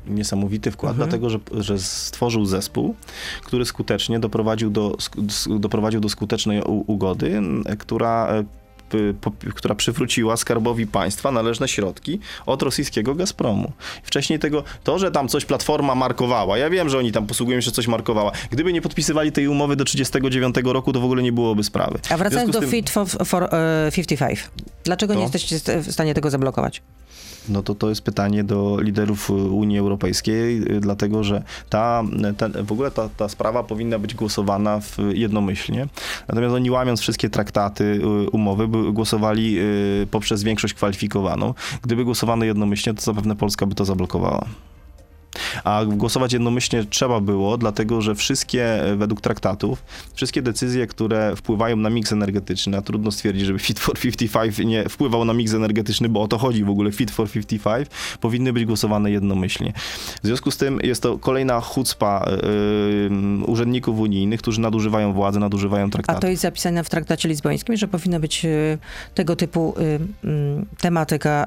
[0.06, 1.08] Niesamowity wkład, Mhm.
[1.10, 2.94] dlatego że, że stworzył zespół,
[3.44, 4.96] który skutecznie doprowadził do,
[5.60, 8.44] doprowadził do skutecznej ugody, m, która e,
[9.54, 13.72] która przywróciła skarbowi państwa należne środki od rosyjskiego Gazpromu.
[14.02, 17.64] Wcześniej tego, to, że tam coś Platforma markowała, ja wiem, że oni tam posługują się,
[17.64, 18.32] że coś markowała.
[18.50, 21.98] Gdyby nie podpisywali tej umowy do 39 roku, to w ogóle nie byłoby sprawy.
[22.10, 24.50] A wracając do tym- Fit for, for e, 55.
[24.84, 25.22] Dlaczego nie To?
[25.22, 26.82] jesteście w stanie tego zablokować?
[27.48, 32.02] No to to jest pytanie do liderów Unii Europejskiej, y, dlatego że ta,
[32.36, 35.86] ten, w ogóle ta, ta sprawa powinna być głosowana w jednomyślnie.
[36.28, 41.54] Natomiast oni łamiąc wszystkie traktaty, y, umowy, by głosowali y, poprzez większość kwalifikowaną.
[41.82, 44.44] Gdyby głosowano jednomyślnie, to zapewne Polska by to zablokowała.
[45.64, 49.82] A głosować jednomyślnie trzeba było, dlatego że wszystkie, e, według traktatów,
[50.14, 54.88] wszystkie decyzje, które wpływają na miks energetyczny, a trudno stwierdzić, żeby Fit for 55 nie
[54.88, 57.88] wpływał na miks energetyczny, bo o to chodzi w ogóle, Fit for 55,
[58.20, 59.72] powinny być głosowane jednomyślnie.
[60.22, 62.30] W związku z tym jest to kolejna chucpa
[63.10, 66.20] yy, urzędników unijnych, którzy nadużywają władzy, nadużywają A traktatów.
[66.22, 68.48] to jest zapisane w traktacie lizbońskim, że powinna być e,
[69.14, 69.74] tego typu
[70.22, 71.44] mm, tematyka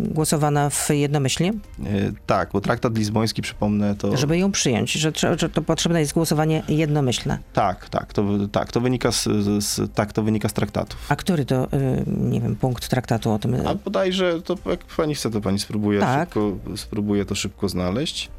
[0.00, 4.16] głosowana w jednomyślnie, Yy, tak, bo traktat lizboński, przypomnę, to...
[4.16, 7.38] żeby ją przyjąć, że, że to potrzebne jest głosowanie jednomyślne.
[7.52, 9.24] Tak, tak, to, tak, to wynika z,
[9.64, 11.06] z, tak, to wynika z traktatów.
[11.08, 13.54] A który to, e, nie wiem, punkt traktatu o tym?
[13.54, 16.28] e, A bodajże, to jak pani chce, to pani spróbuje, Tak.
[16.28, 18.30] szybko, spróbuje to szybko znaleźć,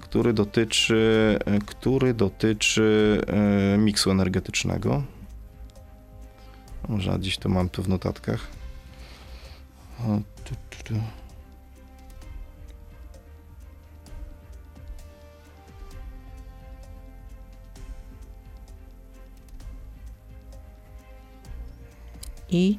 [0.00, 3.20] który dotyczy, e, który dotyczy
[3.74, 5.02] e, miksu energetycznego.
[6.88, 8.46] Może gdzieś to mam tu w notatkach.
[10.00, 10.94] O, tu, tu, tu.
[22.50, 22.78] I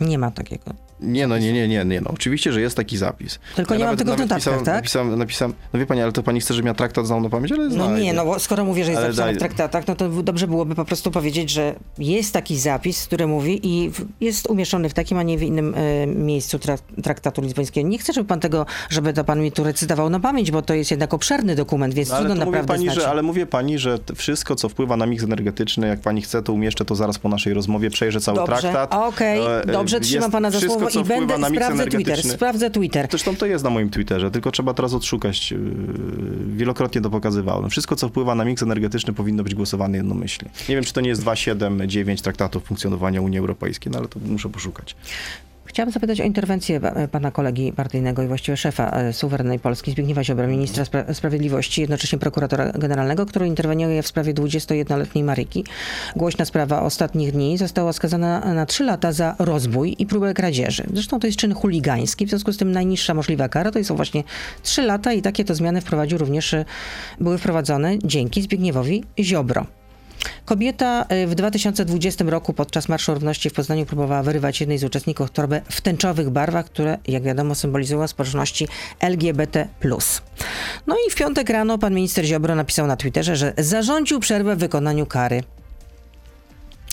[0.00, 0.74] nie ma takiego.
[1.02, 3.38] Nie, no nie, nie, nie, nie, no oczywiście, że jest taki zapis.
[3.56, 4.74] Tylko nie mam nawet- tego w notatkach, tak?
[4.74, 7.52] Napisałem, napisałem, no wie pani, ale to pani chce, żebym ja traktat znał na pamięć,
[7.52, 9.94] ale No nie, no bo skoro mówię, że jest Ale zapisane daj- w traktatach, no
[9.96, 13.90] to dobrze byłoby po prostu powiedzieć, że jest taki zapis, który mówi i
[14.20, 17.88] jest umieszczony w takim, a nie w innym e, miejscu trak- traktatu lizbońskiego.
[17.88, 20.74] Nie chcę, żeby pan tego, żeby to pan mi tu recytował na pamięć, bo to
[20.74, 22.96] jest jednak obszerny dokument, więc No, trudno naprawdę pani, znać.
[22.96, 26.52] że, ale mówię pani, że wszystko, co wpływa na miks energetyczny, jak pani chce, to
[26.52, 28.94] umieszczę to zaraz po naszej rozmowie, przejrzę cały Dobrze, traktat.
[28.94, 31.86] okej, E, e, dobrze, trzymam pana za słowo co i wpływa będę, na miks sprawdzę
[31.86, 33.06] Twitter, sprawdzę Twitter.
[33.10, 35.50] Zresztą to jest na moim Twitterze, tylko trzeba teraz odszukać.
[35.50, 35.58] Yy,
[36.46, 37.70] Wielokrotnie to pokazywałem.
[37.70, 40.50] Wszystko, co wpływa na miks energetyczny, powinno być głosowane jednomyślnie.
[40.68, 44.48] Nie wiem, czy to nie jest 279 traktatów funkcjonowania Unii Europejskiej, no ale to muszę
[44.48, 44.96] poszukać.
[45.70, 50.24] Chciałam zapytać o interwencję pa- pana kolegi partyjnego i właściwie szefa e, suwerennej Polski, Zbigniewa
[50.24, 55.64] Ziobro, ministra spra- sprawiedliwości, jednocześnie prokuratora generalnego, który interweniuje w sprawie 21-letniej Maryki.
[56.16, 60.86] Głośna sprawa ostatnich dni została skazana na 3 lata za rozbój i próbę kradzieży.
[60.94, 64.24] Zresztą to jest czyn chuligański, w związku z tym najniższa możliwa kara to są właśnie
[64.62, 66.64] 3 lata i takie to zmiany wprowadził również, e,
[67.20, 69.79] były wprowadzone dzięki Zbigniewowi Ziobro.
[70.44, 75.30] Kobieta y, w 2020 roku podczas Marszu Równości w Poznaniu próbowała wyrywać jednej z uczestników
[75.30, 78.68] torbę w tęczowych barwach, które, jak wiadomo, symbolizują społeczności
[79.00, 79.68] LGBT+.
[80.86, 84.58] No i w piątek rano pan minister Ziobro napisał na Twitterze, że zarządził przerwę w
[84.58, 85.42] wykonaniu kary.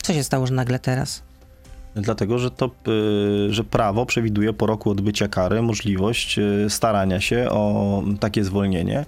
[0.02, 1.22] Co się stało, że nagle teraz?
[1.96, 2.72] Dlatego, że to,
[3.48, 9.06] y, że prawo przewiduje po roku odbycia kary możliwość y, starania się o takie zwolnienie.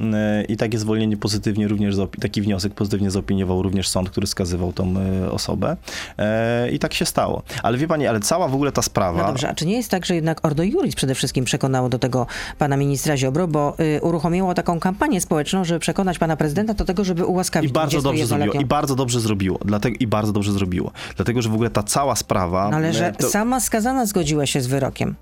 [0.00, 4.94] Y, I takie zwolnienie pozytywnie również, taki wniosek pozytywnie zaopiniował również sąd, który skazywał tą
[5.26, 5.76] y, osobę.
[6.18, 7.42] E, I tak się stało.
[7.62, 9.22] Ale wie pani, ale cała w ogóle ta sprawa...
[9.22, 11.98] No dobrze, a czy nie jest tak, że jednak Ordo Juris przede wszystkim przekonało do
[11.98, 12.26] tego
[12.58, 17.04] pana ministra Ziobro, bo y, uruchomiło taką kampanię społeczną, żeby przekonać pana prezydenta do tego,
[17.04, 18.46] żeby ułaskawić I bardzo dobrze zrobiło.
[18.46, 19.58] 21-letnią I bardzo dobrze zrobiło.
[19.64, 20.90] Dlatego, I bardzo dobrze zrobiło.
[21.16, 22.70] Dlatego, że w ogóle ta cała sprawa...
[22.70, 25.14] No ale e, że to- sama skazana zgodziła się z wyrokiem.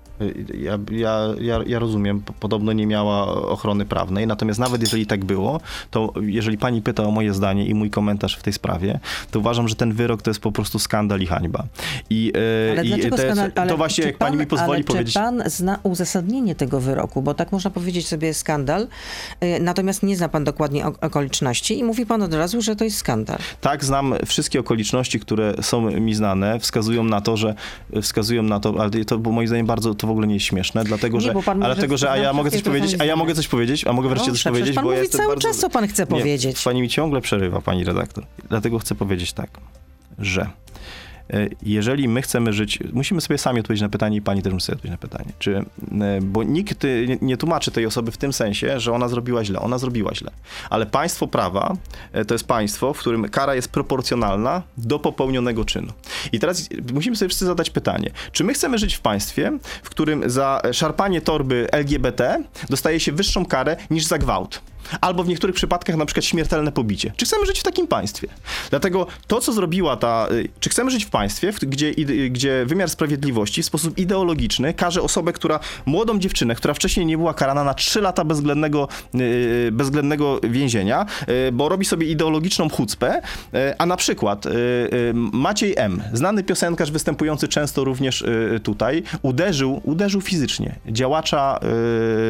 [0.53, 5.61] Ja, ja, ja, ja rozumiem, podobno nie miała ochrony prawnej, natomiast nawet jeżeli tak było,
[5.91, 8.99] to jeżeli pani pyta o moje zdanie i mój komentarz w tej sprawie,
[9.31, 11.63] to uważam, że ten wyrok to jest po prostu skandal i hańba.
[12.09, 12.33] I,
[12.67, 13.51] e, Ale i dlaczego to, jest, skandal?
[13.55, 15.13] Ale to właśnie, jak pani mi pozwoli ale powiedzieć...
[15.13, 17.21] Czy pan zna uzasadnienie tego wyroku?
[17.21, 18.87] Bo tak można powiedzieć sobie skandal,
[19.43, 22.83] y, natomiast nie zna pan dokładnie ok- okoliczności i mówi pan od razu, że to
[22.83, 23.37] jest skandal.
[23.61, 27.55] Tak, znam wszystkie okoliczności, które są mi znane, wskazują na to, że
[28.01, 30.83] wskazują na to, ale to bo moim zdaniem bardzo to w ogóle nie jest śmieszne,
[30.83, 33.35] dlatego Nie, że, pan ale dlatego, że a ja mogę coś powiedzieć, a ja mogę
[33.35, 35.47] coś powiedzieć, a mogę wreszcie Proszę, coś powiedzieć, pan bo mówi cały bardzo...
[35.47, 36.63] czas, co pan chce Nie, powiedzieć.
[36.63, 38.25] Pani mi ciągle przerywa, pani redaktor.
[38.49, 39.49] Dlatego chcę powiedzieć tak,
[40.19, 40.49] że
[41.63, 44.91] jeżeli my chcemy żyć, musimy sobie sami odpowiedzieć na pytanie i pani też musi odpowiedzieć
[44.91, 45.31] na pytanie.
[45.39, 45.65] Czy,
[46.01, 49.45] e, bo nikt e, nie, nie tłumaczy tej osoby w tym sensie, że ona zrobiła
[49.45, 49.59] źle.
[49.59, 50.31] Ona zrobiła źle.
[50.69, 51.73] Ale państwo prawa
[52.13, 55.93] e, to jest państwo, w którym kara jest proporcjonalna do popełnionego czynu.
[56.31, 60.29] I teraz musimy sobie wszyscy zadać pytanie, czy my chcemy żyć w państwie, w którym
[60.29, 64.61] za szarpanie torby LGBT dostaje się wyższą karę niż za gwałt?
[65.01, 67.13] Albo w niektórych przypadkach na przykład śmiertelne pobicie.
[67.17, 68.27] Czy chcemy żyć w takim państwie?
[68.69, 70.27] Dlatego to, co zrobiła ta...
[70.31, 75.01] y, Czy chcemy żyć w państwie, gdzie, ide- gdzie wymiar sprawiedliwości w sposób ideologiczny każe
[75.01, 75.59] osobę, która...
[75.85, 81.05] Młodą dziewczynę, która wcześniej nie była karana na 3 lata bezwzględnego, y, bezwzględnego więzienia,
[81.47, 83.21] y, bo robi sobie ideologiczną chucpę,
[83.55, 89.03] y, a na przykład y, y, Maciej M., znany piosenkarz występujący często również y, tutaj,
[89.21, 91.59] uderzył, uderzył fizycznie działacza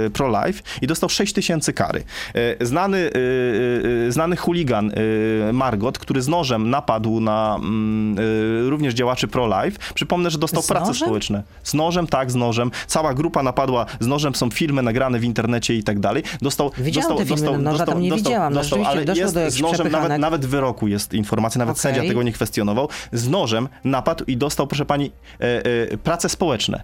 [0.08, 2.04] y, pro-life i dostał 6 tysięcy kary.
[2.62, 3.12] Y, Znany, y,
[4.08, 4.92] y, znany chuligan
[5.54, 8.16] Margot, który z nożem napadł na mm,
[8.70, 11.08] również działaczy pro-life, przypomnę, że dostał Z prace nożem?
[11.08, 11.44] społeczne.
[11.64, 12.72] Z nożem, tak, z nożem.
[12.88, 16.24] Cała grupa napadła z nożem, są filmy nagrane w internecie i tak dalej.
[16.42, 19.04] Dostał, Widziałam dostał, te filmy, dostał, no, dostał, tam nie dostał, widziałam, no dostał, ale
[19.04, 21.82] jest z nożem, nawet, nawet wyroku jest informacja, nawet Okej.
[21.82, 22.90] sędzia tego nie kwestionował.
[23.12, 26.82] Z nożem napadł i dostał, proszę pani, e, e, prace społeczne.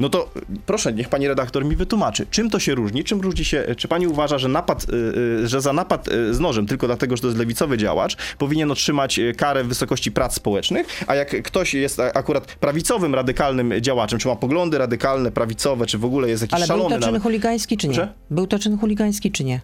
[0.00, 3.44] No to e, proszę, niech pani redaktor mi wytłumaczy, czym to się różni, czym różni
[3.44, 4.95] się, czy pani uważa, że napad, e, e,
[5.44, 9.20] że za napad e, z nożem, tylko dlatego, że to jest lewicowy działacz, powinien otrzymać
[9.36, 14.36] karę w wysokości prac społecznych, a jak ktoś jest akurat prawicowym, radykalnym działaczem, czy ma
[14.36, 17.76] poglądy radykalne, prawicowe, czy w ogóle jest jakiś Ale był szalony to czyn nawet, chuligański,
[17.76, 17.94] czy nie?
[17.94, 18.12] Proszę?
[18.30, 19.60] Był to czyn chuligański, czy nie?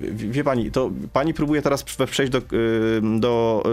[0.00, 2.38] Wie wie pani, to pani próbuje teraz prze- przejść do.
[2.38, 2.42] y,
[3.20, 3.68] do y,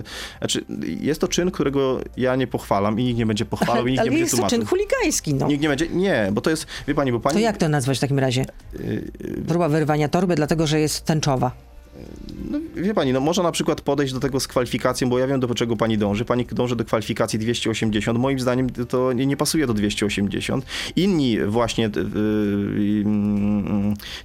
[0.00, 0.02] y,
[0.38, 0.64] znaczy,
[1.00, 4.10] jest to czyn, którego ja nie pochwalam i nikt nie będzie pochwalał i nikt Ale
[4.10, 4.58] nie będzie jest to tłumaczył.
[4.58, 5.48] czyn chuligański, no.
[5.48, 5.88] Nikt nie będzie.
[5.88, 6.66] Nie, bo to jest.
[6.88, 7.34] Wie pani, bo pani.
[7.34, 8.44] To jak to nazwać w takim razie?
[8.80, 11.50] y, Próba wyrwania torby, dlatego że jest tęczowa.
[12.50, 15.40] No, wie pani, no można na przykład podejść do tego z kwalifikacją, bo ja wiem
[15.40, 16.24] do czego pani dąży.
[16.24, 18.18] Pani dąży do kwalifikacji 280.
[18.18, 20.64] Moim zdaniem to nie, nie pasuje do 280.
[20.96, 23.04] Inni właśnie y, y,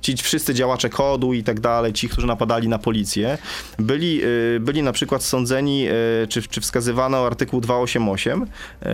[0.01, 3.37] ci wszyscy działacze kodu i tak dalej, ci, którzy napadali na policję,
[3.79, 5.87] byli, y, byli na przykład sądzeni,
[6.23, 8.87] y, czy, czy wskazywano artykuł 288, y,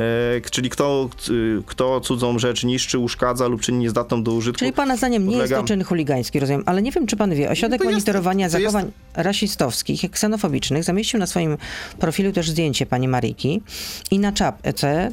[0.52, 1.10] czyli kto,
[1.66, 4.60] kto cudzą rzecz niszczy, uszkadza lub czyni niezdatną do użytku.
[4.60, 6.64] Czyli pana zdaniem nie jest to czyn chuligański, rozumiem.
[6.66, 10.10] Ale nie wiem, czy pan wie, Ośrodek No jest- Monitorowania to jest- Zachowań Rasistowskich i
[10.10, 11.58] Ksenofobicznych zamieścił na swoim
[12.00, 13.62] profilu też zdjęcie pani Mariki
[14.12, 15.12] i na czapce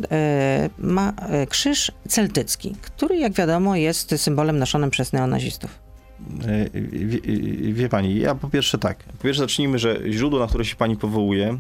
[0.79, 1.13] ma
[1.49, 5.84] krzyż celtycki, który jak wiadomo jest symbolem noszonym przez neonazistów.
[6.93, 7.21] Wie,
[7.73, 8.99] wie pani, ja po pierwsze tak.
[9.05, 11.59] Po pierwsze zacznijmy, że źródło, na które się pani powołuje,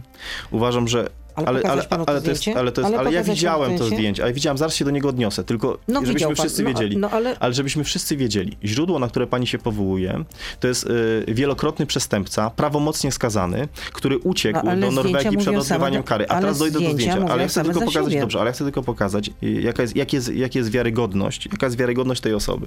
[0.50, 1.08] uważam, że.
[1.46, 2.60] Ale panu to ale to jest, zdjęcie?
[2.60, 4.22] ale to jest, Ale ale ja widziałem to to zdjęcie?
[4.22, 6.96] ale widziałem, zaraz się do niego odniosę, tylko No, żebyśmy wszyscy No, wiedzieli.
[6.96, 10.24] no, ale- ale żebyśmy wszyscy wiedzieli, źródło, na które pani się powołuje,
[10.60, 10.86] to jest
[11.28, 16.26] y, wielokrotny przestępca, prawomocnie skazany, który uciekł No, ale do Norwegii przed odbywaniem kary.
[16.28, 18.20] A ale teraz dojdę do zdjęcia ale ja chcę tylko za pokazać, siebie.
[18.20, 21.66] dobrze, ale ja chcę tylko pokazać, y, jaka jest, jak jest, jak jest wiarygodność, jaka
[21.66, 22.66] jest wiarygodność tej osoby.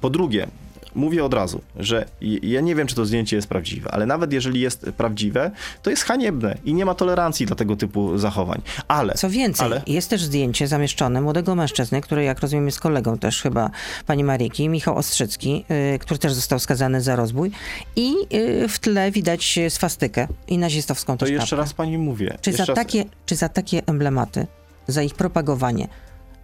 [0.00, 0.46] Po drugie,
[0.94, 2.04] mówię od razu, że
[2.42, 5.50] ja nie wiem, czy to zdjęcie jest prawdziwe, ale nawet jeżeli jest prawdziwe,
[5.82, 8.62] to jest haniebne i nie ma tolerancji dla tego typu zachowań.
[8.88, 13.18] Ale, Co więcej, ale jest też zdjęcie zamieszczone młodego mężczyzny, który jak rozumiem jest kolegą
[13.18, 13.70] też chyba
[14.06, 17.50] pani Mariki, Michał Ostrzycki, y, który też został skazany za rozbój
[17.96, 21.56] i y, w tle widać swastykę i nazistowską to też jeszcze kapkę.
[21.56, 22.38] raz pani mówię.
[22.40, 24.46] Czy za, jeszcze raz- takie, czy za takie emblematy,
[24.88, 25.88] za ich propagowanie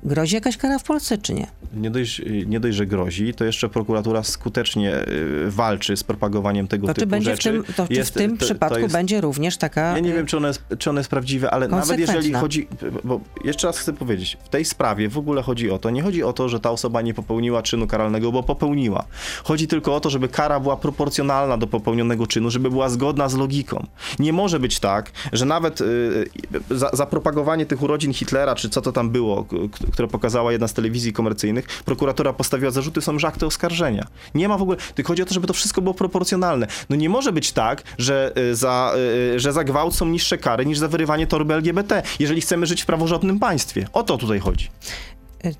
[0.02, 1.46] grozi jakaś kara w Polsce, czy nie?
[1.76, 6.86] Nie dość, nie dość, że grozi, to jeszcze prokuratura skutecznie y, walczy z propagowaniem tego
[6.86, 7.52] To czy, typu będzie w rzeczy.
[7.52, 9.80] tym, to czy w Jest- tym to- to przypadku jest- będzie również taka...
[9.80, 12.68] Ja nie y, wiem, czy ono jest, czy jest prawdziwe, ale nawet jeżeli chodzi,
[13.04, 16.22] bo jeszcze raz chcę powiedzieć, w tej sprawie w ogóle chodzi o to, nie chodzi
[16.22, 19.04] o to, że ta osoba nie popełniła czynu karalnego, bo popełniła.
[19.44, 23.34] Chodzi tylko o to, żeby kara była proporcjonalna do popełnionego czynu, żeby była zgodna z
[23.34, 23.86] logiką.
[24.18, 26.28] Nie może być tak, że nawet y,
[26.70, 29.46] za, za propagowanie tych urodzin Hitlera, czy co to tam było,
[29.92, 34.06] które pokazała jedna z telewizji komercyjnych, prokuratora postawiła zarzuty, są już akty oskarżenia.
[34.34, 36.66] Nie ma w ogóle, tylko chodzi o to, żeby to wszystko było proporcjonalne.
[36.90, 38.92] No nie może być tak, że y, za,
[39.34, 42.82] y, że za gwałt są niższe kary niż za wyrywanie torby LGBT, jeżeli chcemy żyć
[42.82, 43.86] w praworządnym państwie.
[43.92, 44.68] O to tutaj chodzi.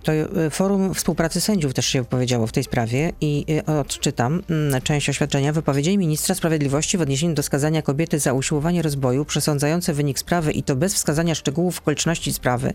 [0.02, 4.82] To y, Forum Współpracy Sędziów też się wypowiedziało w tej sprawie i y, odczytam mm,
[4.82, 5.52] część oświadczenia.
[5.52, 10.62] Wypowiedzieli ministra sprawiedliwości w odniesieniu do skazania kobiety za usiłowanie rozboju, przesądzające wynik sprawy i
[10.62, 12.72] to bez wskazania szczegółów okoliczności sprawy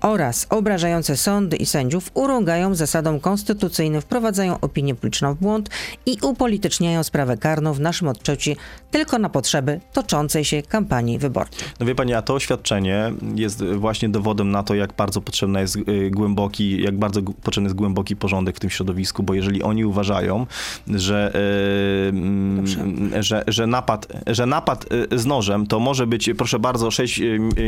[0.00, 5.70] oraz obrażające sądy i sędziów urągają zasadom konstytucyjnym, wprowadzają opinię publiczną w błąd
[6.06, 8.50] i upolityczniają sprawę karną w naszym odczuciu
[8.90, 11.68] tylko na potrzeby toczącej się kampanii wyborczej.
[11.80, 15.76] No wie pani, a to oświadczenie jest właśnie dowodem na to, jak bardzo potrzebna jest
[15.76, 16.10] y,
[16.46, 20.46] głęboki, jak bardzo potrzebny jest głęboki porządek w tym środowisku, bo jeżeli oni uważają,
[20.88, 26.58] że, y, mm, że, że, napad, że napad y, z nożem to może być, proszę
[26.58, 27.20] bardzo, 6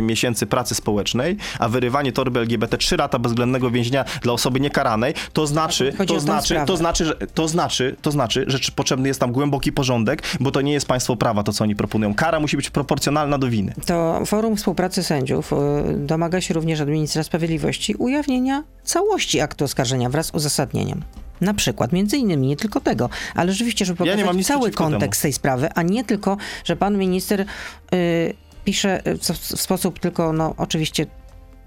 [0.02, 5.46] miesięcy pracy społecznej, a wyrywanie torby LGBT 3 lata bezwzględnego więzienia dla osoby niekaranej, to
[5.46, 9.72] znaczy, to znaczy, to znaczy, że, to znaczy, to znaczy, że potrzebny jest tam głęboki
[9.72, 12.14] porządek, bo to nie jest państwo prawa, to co oni proponują.
[12.14, 13.72] Kara musi być proporcjonalna do winy.
[13.86, 15.56] To Forum Współpracy Sędziów y,
[15.96, 21.02] domaga się również od ministra sprawiedliwości ujawnienia całości aktu oskarżenia wraz z uzasadnieniem.
[21.40, 25.32] Na przykład, między innymi, nie tylko tego, ale rzeczywiście, żeby Ja pokazać cały kontekst tej
[25.32, 31.06] sprawy, a nie tylko, że pan minister y, pisze y, w sposób tylko, no oczywiście,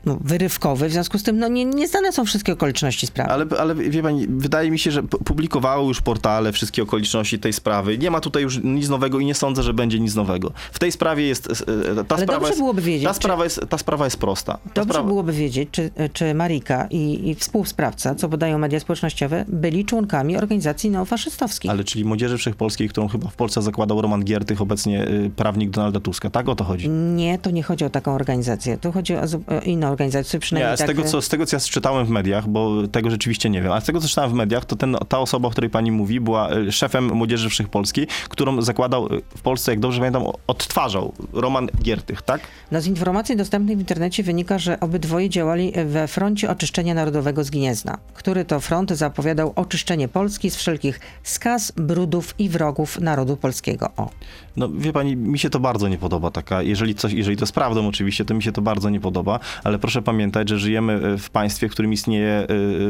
[0.06, 3.32] no, wyrywkowy, w związku z tym, no nie, nie znane są wszystkie okoliczności sprawy.
[3.32, 7.98] Ale, ale wie pani, wydaje mi się, że publikowały już portale wszystkie okoliczności tej sprawy.
[7.98, 10.52] Nie ma tutaj już nic nowego i nie sądzę, że będzie nic nowego.
[10.72, 13.44] W tej sprawie jest e, ta Ale sprawa dobrze jest, byłoby wiedzieć, ta czy- sprawa
[13.44, 14.54] jest ta sprawa jest prosta.
[14.54, 19.46] Ta Dobrze sprawa, byłoby wiedzieć, czy, czy Marika i, i współsprawca, co podają media społecznościowe,
[19.48, 21.72] byli członkami organizacji neofaszystowskich.
[21.72, 26.00] Ale czyli Młodzieży Wszechpolskiej, którą chyba w Polsce zakładał Roman Giertych, obecnie y, prawnik Donalda
[26.00, 26.30] Tuska.
[26.30, 26.90] Tak o to chodzi.
[26.90, 28.78] Nie, to nie chodzi o taką organizację.
[28.78, 30.88] Tu chodzi o, o inną organizację, Nie, przynajmniej a z tak...
[30.88, 33.82] tego, co, z tego, co ja czytałem w mediach, bo tego rzeczywiście nie wiem, ale
[33.82, 36.54] z tego, co czytałem w mediach, to ten, ta osoba, o której pani mówi, była
[36.54, 42.22] y, szefem Młodzieży Wszechpolskiej, którą zakładał y, w Polsce, jak dobrze pamiętam, odtwarzał Roman Giertych,
[42.22, 42.42] tak?
[42.72, 47.50] No z informacji dostępnych w internecie wynika, że obydwoje działali we froncie oczyszczenia narodowego z
[47.50, 53.90] Gniezna, który to front zapowiadał oczyszczenie Polski z wszelkich skaz, brudów i wrogów narodu polskiego.
[53.98, 54.10] O.
[54.58, 57.54] No wie pani, mi się to bardzo nie podoba taka, jeżeli coś, jeżeli to jest
[57.54, 61.18] prawdą oczywiście, to mi się to bardzo nie podoba, ale proszę pamiętać, że żyjemy e,
[61.18, 62.48] w państwie, w którym istnieje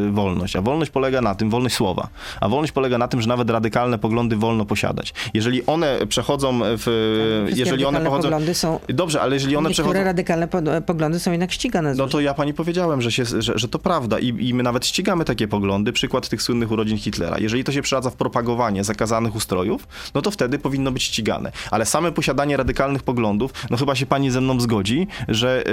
[0.07, 2.07] y, wolność, a wolność polega na tym, wolność słowa,
[2.41, 5.13] a wolność polega na tym, że nawet radykalne poglądy wolno posiadać.
[5.33, 8.23] Jeżeli one przechodzą w, Wszystkie jeżeli one pochodzą...
[8.23, 8.79] poglądy są...
[8.87, 10.05] Dobrze, ale jeżeli one Niektóre przechodzą...
[10.05, 11.95] radykalne po- poglądy są jednak ścigane.
[11.95, 14.85] No to ja pani powiedziałem, że, się, że, że to prawda I, i my nawet
[14.85, 15.91] ścigamy takie poglądy.
[15.91, 17.37] Przykład tych słynnych urodzin Hitlera.
[17.39, 21.50] Jeżeli to się przeradza w propagowanie zakazanych ustrojów, no to wtedy powinno być ścigane.
[21.71, 25.63] Ale same posiadanie radykalnych poglądów, no chyba się pani ze mną zgodzi, że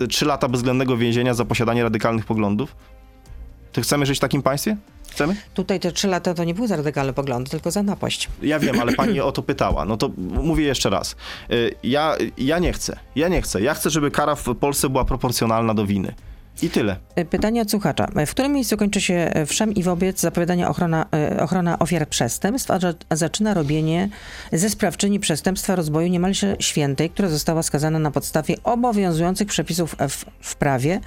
[0.00, 2.76] yy, trzy lata bezwzględnego więzienia za posiadanie radykalnych poglądów?
[3.72, 4.76] To chcemy żyć w takim państwie?
[5.10, 5.36] Chcemy?
[5.54, 8.28] Tutaj te trzy lata to nie były za radykalne poglądy, tylko za napaść.
[8.42, 9.84] Ja wiem, ale pani o to pytała.
[9.84, 11.16] No to mówię jeszcze raz.
[11.52, 12.98] Y, Ja, ja nie chcę.
[13.16, 13.62] Ja nie chcę.
[13.62, 16.14] Ja chcę, żeby kara w Polsce była proporcjonalna do winy.
[16.62, 16.96] I tyle.
[17.16, 18.08] E, Pytanie od słuchacza.
[18.26, 22.70] W którym miejscu kończy się e, wszem i wobec zapowiadania ochrona, e, ochrona ofiar przestępstw,
[23.08, 24.08] a zaczyna robienie
[24.52, 30.56] ze sprawczyni przestępstwa rozboju niemalże świętej, która została skazana na podstawie obowiązujących przepisów w, w
[30.56, 31.00] prawie,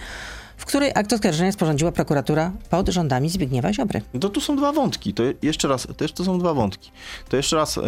[0.57, 4.01] w której akt oskarżenia sporządziła prokuratura pod rządami Zbigniewa Ziobry.
[4.13, 5.13] No to tu są dwa wątki.
[5.13, 6.91] To jeszcze raz, też to są dwa wątki.
[7.29, 7.83] To jeszcze raz yy,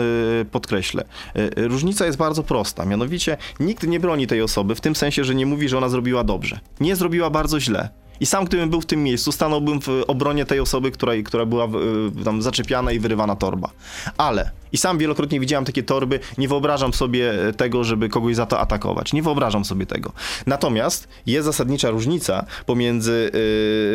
[0.52, 1.04] podkreślę.
[1.36, 2.86] Yy, różnica jest bardzo prosta.
[2.86, 6.24] Mianowicie nikt nie broni tej osoby w tym sensie, że nie mówi, że ona zrobiła
[6.24, 6.60] dobrze.
[6.80, 7.90] Nie zrobiła bardzo źle.
[8.20, 11.66] I sam, gdybym był w tym miejscu, stanąłbym w obronie tej osoby, która, która była
[11.66, 13.70] yy, tam zaczepiana i wyrywana torba.
[14.18, 18.60] Ale, i sam wielokrotnie widziałem takie torby, nie wyobrażam sobie tego, żeby kogoś za to
[18.60, 19.14] atakować.
[19.14, 20.12] Nie wyobrażam sobie tego.
[20.46, 23.32] Natomiast jest zasadnicza różnica pomiędzy,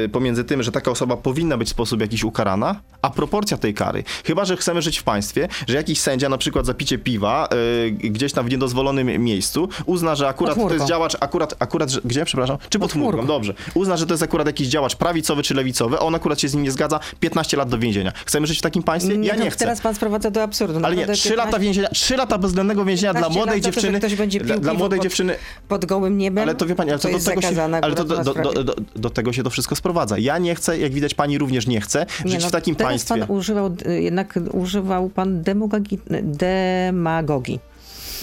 [0.03, 3.75] yy, pomiędzy tym, że taka osoba powinna być w sposób jakiś ukarana, a proporcja tej
[3.75, 4.05] kary.
[4.25, 7.49] Chyba, że chcemy żyć w państwie, że jakiś sędzia na przykład za picie piwa
[7.85, 12.01] yy, gdzieś tam w niedozwolonym miejscu uzna, że akurat to jest działacz, akurat, akurat, że,
[12.05, 12.59] gdzie, przepraszam?
[12.69, 13.27] Czy pod, Pod chmurką, chmurką.
[13.35, 13.55] dobrze.
[13.75, 16.55] Uzna, że to jest akurat jakiś działacz prawicowy czy lewicowy, a on akurat się z
[16.55, 18.13] nim nie zgadza, 15 lat do więzienia.
[18.27, 19.15] Chcemy żyć w takim państwie?
[19.23, 19.59] ja to nie chcę.
[19.59, 20.87] Teraz pan sprowadza do absurdu.
[20.87, 23.71] Ale nie, 3 lata 15 więzienia, 3 lata bezwzględnego więzienia dla 15 młodej lat za
[23.71, 24.41] to, że dziewczyny.
[24.41, 25.37] pił dla, dla młodej pod- dziewczyny.
[25.69, 26.43] pod gołym niebem.
[26.45, 28.65] Ale to wie pani, ale to, do jest tego się, ale to do, do, do,
[28.65, 30.19] do, do tego się to wszystko sprowadza.
[30.19, 33.19] Ja nie chcę, jak widać pani również nie chce, żyć no, w takim państwie.
[33.19, 36.01] pan używał, y, jednak używał pan demagogii.
[36.23, 37.72] demagogii.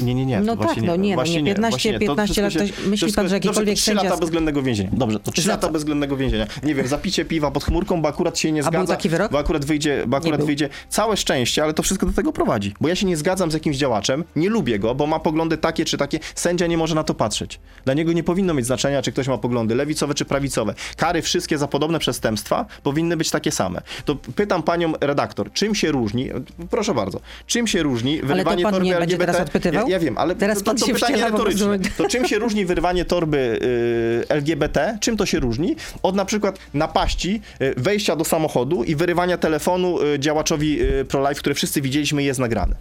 [0.01, 0.39] Nie, nie, nie.
[0.39, 3.29] No tak, no nie, no właśnie nie, 15 właśnie 15 lat, to myśli pan, że
[3.29, 4.89] dobrze, jakikolwiek to 3 lata bezwzględnego więzienia.
[4.93, 6.47] Dobrze, to 3 Za lata bezwzględnego więzienia.
[6.63, 8.77] Nie wiem, zapicie piwa pod chmurką, bo akurat się nie A zgadza.
[8.77, 9.31] był taki wyrok?
[9.31, 12.73] Bo akurat wyjdzie, bo akurat wyjdzie całe szczęście, ale to wszystko do tego prowadzi.
[12.81, 15.85] Bo ja się nie zgadzam z jakimś działaczem, nie lubię go, bo ma poglądy takie
[15.85, 16.19] czy takie.
[16.35, 17.59] Sędzia nie może na to patrzeć.
[17.85, 20.73] Dla niego nie powinno mieć znaczenia, czy ktoś ma poglądy lewicowe czy prawicowe.
[20.97, 23.81] Kary wszystkie za podobne przestępstwa powinny być takie same.
[24.05, 26.29] To pytam panią redaktor, czym się różni,
[26.69, 29.25] proszę bardzo, czym się różni wyrywanie torby nie LGBT?
[29.25, 29.88] teraz odpytywał?
[29.89, 31.80] Ja wiem, ale Teraz to, to, to pytanie retoryczne.
[31.97, 33.60] To czym się różni wyrywanie torby
[34.28, 34.97] y, LGBT?
[35.02, 35.75] Czym to się różni?
[36.04, 41.36] Od na przykład napaści, y, wejścia do samochodu i wyrywania telefonu y, działaczowi y, pro-life,
[41.36, 42.75] które wszyscy widzieliśmy i jest nagrane.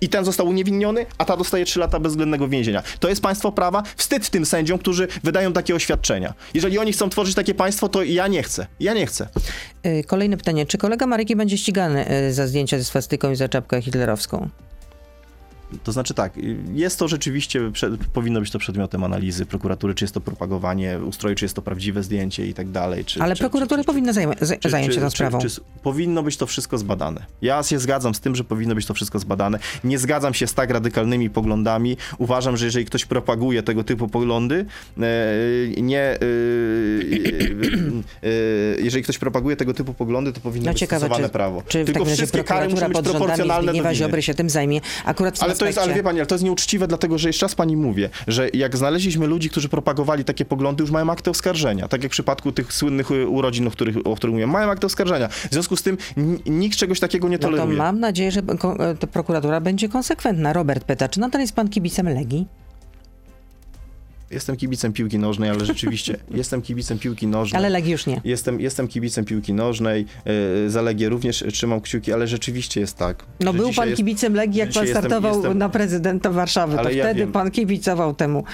[0.00, 2.82] I ten został uniewinniony, a ta dostaje 3 lata bezwzględnego więzienia.
[3.00, 3.82] To jest państwo prawa?
[3.96, 6.34] Wstyd tym sędziom, którzy wydają takie oświadczenia.
[6.54, 8.66] Jeżeli oni chcą tworzyć takie państwo, to ja nie chcę.
[8.80, 9.28] Ja nie chcę.
[9.86, 10.66] Y, Kolejne pytanie.
[10.66, 14.48] Czy kolega Maryki będzie ścigany y, za zdjęcia ze swastyką i za czapkę hitlerowską?
[15.84, 16.32] To znaczy tak,
[16.72, 21.36] jest to rzeczywiście, prze, powinno być to przedmiotem analizy prokuratury, czy jest to propagowanie ustroju,
[21.36, 23.04] czy jest to prawdziwe zdjęcie i tak dalej.
[23.04, 25.38] Czy, Ale czy, prokuratura czy, powinna zająć się tą sprawą.
[25.82, 27.26] Powinno być to wszystko zbadane.
[27.42, 29.58] Ja się zgadzam z tym, że powinno być to wszystko zbadane.
[29.84, 31.96] Nie zgadzam się z tak radykalnymi poglądami.
[32.18, 34.66] Uważam, że jeżeli ktoś propaguje tego typu poglądy,
[34.98, 35.02] e,
[35.82, 36.00] nie.
[36.00, 36.18] E,
[38.22, 38.28] e,
[38.78, 41.62] jeżeli ktoś propaguje tego typu poglądy, to powinno No być ciekawe, stosowane czy, prawo.
[41.68, 43.94] czy w Tylko takim razie wszystkie kary muszą być proporcjonalne do winy.
[43.94, 44.80] Ziobry się tym zajmie.
[45.04, 47.46] Akurat w Ale to jest, ale wie pani, ale to jest nieuczciwe, dlatego że jeszcze
[47.46, 51.88] raz pani mówię, że jak znaleźliśmy ludzi, którzy propagowali takie poglądy, już mają akty oskarżenia.
[51.88, 54.86] Tak jak w przypadku tych słynnych y, urodzin, o których, o których mówiłem, mają akty
[54.86, 55.28] oskarżenia.
[55.28, 55.98] W związku z tym
[56.46, 57.78] nikt czegoś takiego nie No to toleruje.
[57.78, 58.42] mam nadzieję, że
[59.00, 60.52] to prokuratura będzie konsekwentna.
[60.52, 62.46] Robert pyta, czy nadal jest pan kibicem Legii?
[64.30, 67.58] Jestem kibicem piłki nożnej, ale rzeczywiście jestem kibicem piłki nożnej.
[67.58, 68.20] Ale Legii już nie.
[68.24, 70.06] Jestem, jestem kibicem piłki nożnej,
[70.64, 73.24] yy, za Legię również trzymam kciuki, ale rzeczywiście jest tak.
[73.40, 76.74] No był pan kibicem Legii, jak pan jestem- startował jestem- na prezydenta Warszawy.
[76.74, 77.32] To Ale ja wtedy wiem.
[77.32, 78.44] pan kibicował temu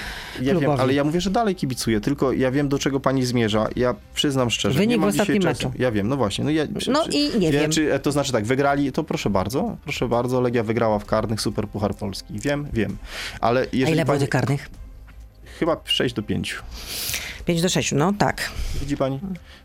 [0.41, 0.67] Ja klubowi.
[0.67, 3.69] wiem, ale ja mówię, że dalej kibicuję, tylko ja wiem, do czego pani zmierza.
[3.77, 4.79] Ja przyznam szczerze.
[4.79, 5.69] Wynik nie mam dzisiaj czasu.
[5.69, 5.79] meczu.
[5.79, 6.45] Ja wiem, no właśnie.
[6.45, 7.71] No, ja, No i nie wiem.
[7.71, 11.69] Czy, to znaczy tak, wygrali, to proszę bardzo, proszę bardzo, Legia wygrała w karnych Super
[11.69, 12.35] Puchar Polski.
[12.41, 12.97] Wiem, wiem.
[13.41, 14.69] Ale A jeżeli ile było pani, karnych?
[15.59, 16.57] Chyba 6 do 5.
[17.45, 18.51] 5 do 6, no tak.
[18.81, 19.21] Widzi pani?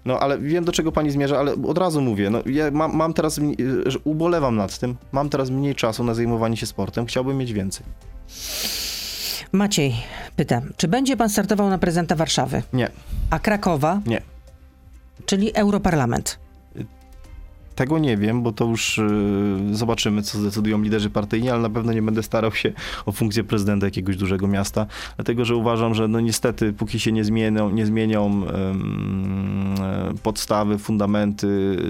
[0.05, 3.13] No ale wiem, do czego pani zmierza, ale od razu mówię, no ja mam, mam
[3.13, 3.39] teraz,
[3.85, 7.85] że ubolewam nad tym, mam teraz mniej czasu na zajmowanie się sportem, chciałbym mieć więcej.
[9.51, 9.95] Maciej
[10.35, 12.89] pyta, czy będzie pan startował na prezydenta Warszawy, Nie,
[13.29, 14.21] a Krakowa, nie.
[15.25, 16.39] czyli Europarlament?
[17.79, 18.97] Tego nie wiem, bo to już
[19.67, 22.73] yy, zobaczymy, co zdecydują liderzy partyjni, ale na pewno nie będę starał się
[23.05, 27.23] o funkcję prezydenta jakiegoś dużego miasta, dlatego że uważam, że no niestety, póki się nie
[27.23, 28.73] zmienią, nie zmienią e,
[30.23, 31.47] podstawy, fundamenty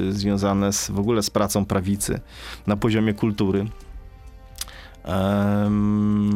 [0.10, 2.20] y, związane z, w ogóle z pracą prawicy
[2.68, 3.66] na poziomie kultury.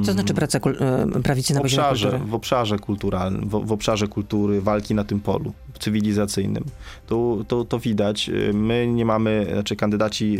[0.06, 2.30] Co znaczy praca e, prawicy na w obszarze, kultury?
[2.32, 6.66] w obszarze kulturalnym, w, w obszarze kultury, walki na tym polu cywilizacyjnym.
[7.08, 8.30] To, to, to widać.
[8.30, 10.38] Y, My nie mamy, znaczy kandydaci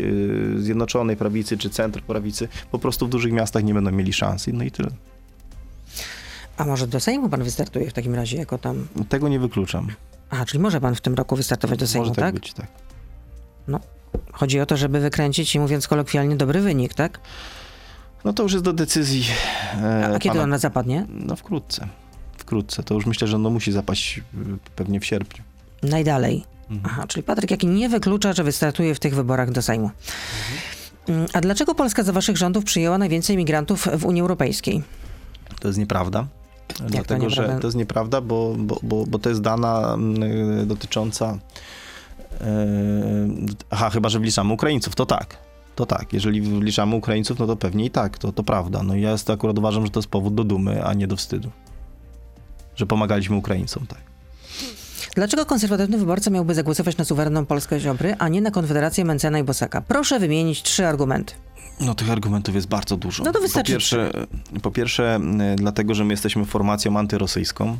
[0.56, 4.46] y, Zjednoczonej Prawicy czy Centrum Prawicy po prostu w dużych miastach nie będą mieli szans.
[4.52, 4.90] No i tyle.
[6.56, 8.86] A może do Sejmu pan wystartuje w takim razie jako tam...
[9.08, 9.88] Tego nie wykluczam.
[10.30, 12.34] A, czyli może pan w tym roku wystartować do Sejmu, Może tak, tak?
[12.34, 12.66] być, tak.
[14.32, 17.20] Chodzi o to, żeby wykręcić i mówiąc kolokwialnie dobry wynik, tak?
[18.24, 19.24] No to już jest do decyzji
[19.82, 21.06] e, A, a kiedy pana- ona zapadnie?
[21.08, 21.88] No wkrótce.
[22.38, 22.82] Wkrótce.
[22.82, 24.22] To już myślę, że ono musi zapaść y,
[24.76, 25.44] pewnie w sierpniu.
[25.82, 26.44] Najdalej.
[26.70, 26.80] Mhm.
[26.94, 29.90] Aha, czyli Patryk Jaki nie wyklucza, że wystartuje w tych wyborach do Sejmu.
[31.08, 34.82] Mm, A dlaczego Polska za waszych rządów przyjęła najwięcej migrantów w Unii Europejskiej?
[35.60, 36.26] To jest nieprawda.
[36.78, 37.54] Dlatego, nieprawda?
[37.54, 41.38] że to jest nieprawda, bo, bo, bo, bo to jest dana mm, dotycząca.
[42.40, 42.46] Yy,
[43.70, 45.36] aha, chyba, że wliczamy Ukraińców, to tak.
[45.74, 48.82] To tak, jeżeli wliczamy Ukraińców, no to pewnie i tak, to, to prawda.
[48.82, 51.50] No ja akurat uważam, że to jest powód do dumy, a nie do wstydu.
[52.76, 54.13] Że pomagaliśmy Ukraińcom, tak.
[55.14, 59.42] Dlaczego konserwatywny wyborca miałby zagłosować na suwerenną Polskę Ziobry, a nie na Konfederację Mencena i
[59.42, 59.80] Bosaka?
[59.80, 61.34] Proszę wymienić trzy argumenty.
[61.80, 63.24] No tych argumentów jest bardzo dużo.
[63.24, 64.10] No to wystarczy Po pierwsze,
[64.62, 65.20] po pierwsze
[65.52, 67.76] y, dlatego, że my jesteśmy formacją antyrosyjską,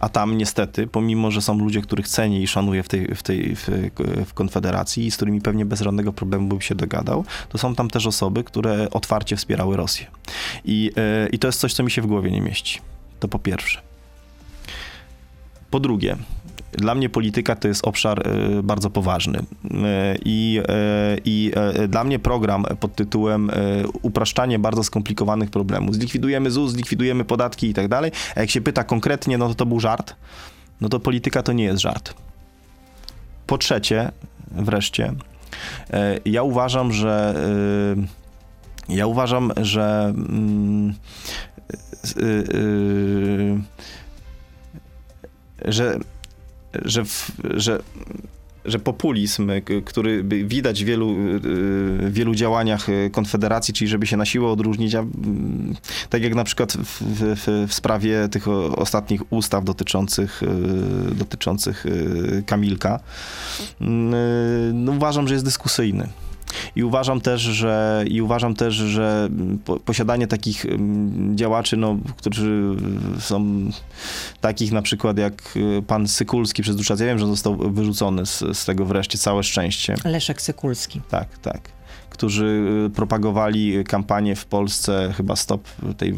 [0.00, 3.56] a tam niestety, pomimo, że są ludzie, których cenię i szanuję w tej, w tej
[3.56, 3.68] w,
[4.26, 7.90] w Konfederacji i z którymi pewnie bez żadnego problemu bym się dogadał, to są tam
[7.90, 10.06] też osoby, które otwarcie wspierały Rosję.
[10.64, 10.92] I,
[11.26, 12.80] y, I to jest coś, co mi się w głowie nie mieści.
[13.20, 13.80] To po pierwsze.
[15.70, 16.16] Po drugie,
[16.72, 19.38] dla mnie polityka to jest obszar y, bardzo poważny.
[19.38, 19.42] Y,
[20.24, 21.52] I, y, i
[21.88, 23.50] dla mnie program pod tytułem
[24.02, 25.94] upraszczanie bardzo skomplikowanych problemów.
[25.94, 28.10] Zlikwidujemy ZUS, zlikwidujemy podatki i tak dalej.
[28.36, 30.16] A jak się pyta konkretnie, no to to był żart.
[30.80, 32.14] No to polityka to nie jest żart.
[33.46, 34.12] Po trzecie,
[34.50, 35.12] wreszcie,
[36.24, 37.34] ja uważam, że
[38.88, 40.94] ja uważam, że mm,
[45.64, 45.98] że
[46.84, 47.78] że, w, że,
[48.64, 49.50] że populizm,
[49.84, 54.94] który widać w wielu, y, wielu działaniach y, Konfederacji, czyli żeby się na siłę odróżnić,
[54.94, 55.04] a,
[56.10, 61.84] tak jak na przykład w, w, w sprawie tych ostatnich ustaw dotyczących, y, dotyczących
[62.46, 63.00] Kamilka,
[64.72, 66.08] no uważam, że jest dyskusyjny.
[66.76, 69.28] I uważam też, że, i uważam też, że
[69.64, 72.76] po, posiadanie takich mm, działaczy, no, którzy
[73.20, 73.70] są
[74.40, 78.26] takich na przykład jak y, pan Sykulski przez dłuższy czas, ja wiem, że został wyrzucony
[78.26, 79.94] z, z tego wreszcie, całe szczęście.
[80.04, 81.00] Leszek Sykulski.
[81.10, 81.81] Tak, tak.
[82.12, 86.14] Którzy y, propagowali kampanię w Polsce, chyba stop tej,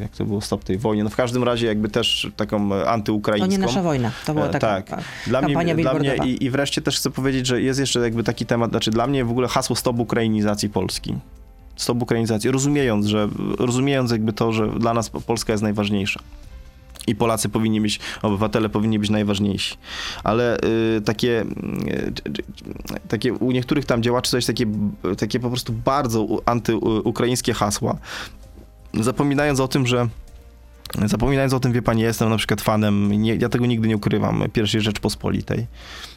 [0.00, 1.04] jak to było, stop tej wojny.
[1.04, 3.50] No w każdym razie jakby też taką To antyukraińską.
[3.50, 4.10] nie nasza wojna.
[4.26, 5.04] To była E, taka tak.
[5.26, 8.22] Dla mnie, kampania dla mnie i, i wreszcie też chcę powiedzieć, że jest jeszcze jakby
[8.24, 11.14] taki temat, znaczy dla mnie w ogóle hasło stop ukrainizacji Polski.
[11.76, 13.28] Stop ukrainizacji, rozumiejąc, że
[13.58, 16.20] rozumiejąc jakby to, że dla nas Polska jest najważniejsza.
[17.06, 19.76] I Polacy powinni być, obywatele powinni być najważniejsi.
[20.24, 20.58] Ale
[20.96, 21.44] y, takie,
[21.88, 22.12] y,
[23.08, 24.66] takie u niektórych tam działaczy jest takie,
[25.18, 27.96] takie po prostu bardzo antyukraińskie hasła.
[28.94, 30.08] Zapominając o tym, że
[31.06, 33.96] Zapominając o tym, wie pani, ja jestem na przykład fanem, nie, ja tego nigdy nie
[33.96, 35.66] ukrywam, pierwszej Rzeczpospolitej,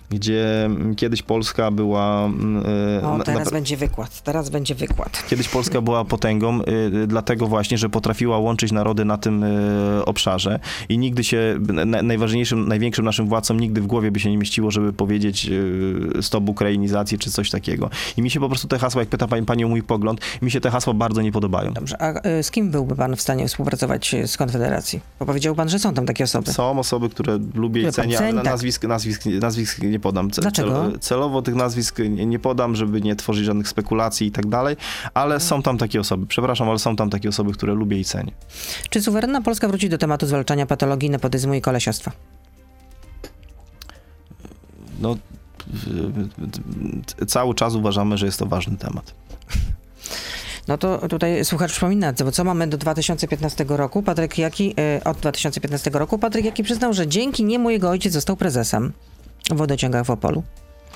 [0.09, 2.25] gdzie mm, kiedyś Polska była...
[2.25, 2.63] mm,
[3.05, 4.21] O, teraz na- będzie wykład.
[4.21, 5.23] Teraz będzie wykład.
[5.29, 6.63] Kiedyś Polska była potęgą, y,
[7.03, 12.01] y, dlatego właśnie, że potrafiła łączyć narody na tym y, obszarze i nigdy się, na,
[12.01, 15.49] najważniejszym, największym naszym władcom nigdy w głowie by się nie mieściło, żeby powiedzieć
[16.21, 17.89] stop ukrainizacji czy coś takiego.
[18.17, 20.51] I mi się po prostu te hasła, jak pyta pani, pani o mój pogląd, mi
[20.51, 21.73] się te hasła bardzo nie podobają.
[21.73, 24.99] Dobrze, a z kim byłby pan w stanie współpracować z Konfederacji?
[25.19, 26.51] Bo powiedział pan, że są tam takie osoby.
[26.51, 28.45] Są osoby, które lubię i cenię, ale tak.
[28.45, 30.27] nazwisk, nazwisk, nazwisk nie podam.
[30.27, 30.71] Dlaczego?
[30.71, 34.75] cel- Celowo tych nazwisk nie, podam, żeby nie tworzyć żadnych spekulacji i tak dalej,
[35.13, 36.25] ale są tam takie osoby.
[36.27, 38.31] Przepraszam, ale są tam takie osoby, które lubię i cenię.
[38.89, 42.11] Czy suwerenna Polska wróci do tematu zwalczania patologii, nepotyzmu i kolesiostwa?
[44.99, 45.17] No,
[47.27, 49.13] cały czas uważamy, że jest to ważny temat.
[50.67, 54.03] No to tutaj słuchacz przypomina, bo co mamy do 2015 roku?
[54.03, 58.35] Patryk Jaki, y, od 2015 roku Patryk Jaki przyznał, że dzięki niemu jego ojciec został
[58.37, 58.93] prezesem
[59.51, 60.43] wodociągach w Opolu.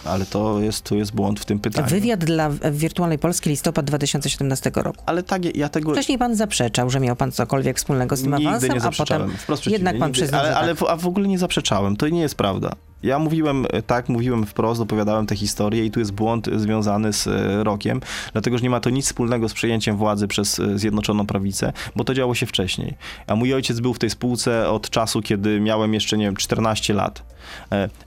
[0.06, 1.88] Ale to jest, tu jest błąd w tym pytaniu.
[1.88, 5.04] Wywiad dla Wirtualnej Polski listopad 2017 roku.
[5.06, 5.92] Ale tak, ja tego...
[5.92, 9.24] Wcześniej pan zaprzeczał, że miał pan cokolwiek wspólnego z tym Nigdy awansem, nie a zaprzeczałem.
[9.24, 10.22] potem Wprost jednak pan nigdy.
[10.22, 10.78] przyznał, ale tak.
[10.78, 11.96] w- a w ogóle nie zaprzeczałem.
[11.98, 12.72] To nie jest prawda.
[13.04, 17.14] Ja mówiłem e, tak, mówiłem wprost, opowiadałem tę historię i tu jest błąd e, związany
[17.14, 21.26] z e, rokiem, dlatego że nie ma to nic wspólnego z przejęciem władzy przez Zjednoczoną
[21.26, 22.96] Prawicę, bo to działo się wcześniej.
[23.28, 26.94] A mój ojciec był w tej spółce od czasu, kiedy miałem jeszcze, nie wiem, 14
[26.94, 27.24] lat.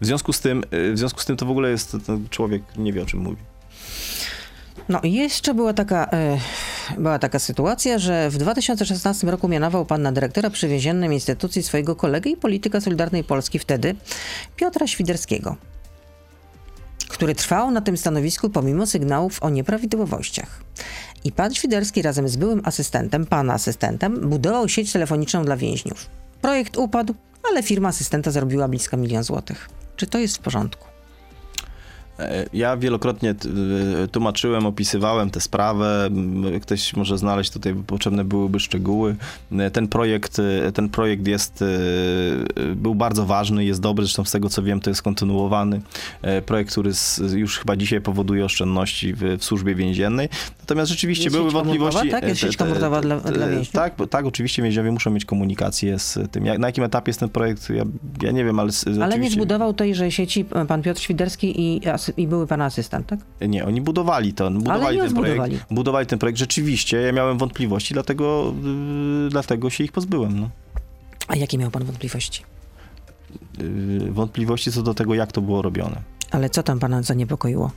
[0.01, 1.97] W związku z tym, w związku z tym to w ogóle jest,
[2.31, 3.37] człowiek nie wie o czym mówi.
[4.89, 6.11] No i jeszcze była taka,
[6.99, 11.97] była taka sytuacja, że w 2016 roku mianował pan na dyrektora przy więziennym instytucji swojego
[11.97, 13.95] kolegę i polityka Solidarnej Polski wtedy,
[14.57, 15.57] Piotra Świderskiego,
[17.09, 20.63] który trwał na tym stanowisku pomimo sygnałów o nieprawidłowościach.
[21.25, 26.07] I pan Świderski razem z byłym asystentem, pana asystentem, budował sieć telefoniczną dla więźniów.
[26.41, 27.15] Projekt upadł,
[27.51, 29.69] ale firma asystenta zarobiła blisko milion złotych.
[29.97, 30.90] Czy to jest w porządku?
[32.21, 33.35] E, Ja wielokrotnie
[34.05, 36.11] y, tłumaczyłem, opisywałem tę sprawę.
[36.63, 39.17] Ktoś może znaleźć tutaj, potrzebne byłyby szczegóły.
[39.59, 40.37] E, Ten projekt,
[40.75, 41.65] ten projekt jest,
[42.77, 45.81] był bardzo ważny, jest dobry, zresztą z tego co wiem, to jest kontynuowany.
[46.23, 46.91] E, Projekt, który
[47.37, 50.29] już chyba dzisiaj powoduje oszczędności w, w służbie więziennej.
[50.61, 52.09] Natomiast rzeczywiście Jest były wątpliwości.
[52.11, 52.23] tak?
[52.29, 53.71] Jest e, sieć komórkowa dla- dla więźniów?
[53.71, 56.47] Tak, tak, oczywiście więźniowie muszą mieć komunikację z tym.
[56.47, 57.85] Jak, na jakim etapie jest ten projekt, ja,
[58.23, 58.71] ja nie wiem, ale...
[59.03, 63.19] Ale nie zbudował tejże sieci pan Piotr Świderski i, asy- i były pan asystent, tak?
[63.49, 64.51] Nie, oni budowali to.
[64.51, 65.65] Budowali ten projekt.
[65.71, 66.39] Budowali ten projekt.
[66.39, 68.55] Rzeczywiście, ja miałem wątpliwości, dlatego,
[69.25, 70.41] yy, dlatego się ich pozbyłem.
[70.41, 70.51] No.
[71.29, 72.43] A jakie miał pan wątpliwości?
[73.59, 76.03] Yy, wątpliwości co do tego, jak to było robione.
[76.31, 77.71] Ale co tam pana zaniepokoiło?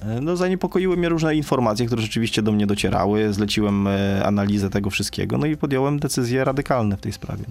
[0.00, 3.32] E, No, zaniepokoiły mnie różne informacje, które rzeczywiście do mnie docierały.
[3.32, 7.44] Zleciłem e, analizę tego wszystkiego, no i podjąłem decyzje radykalne w tej sprawie.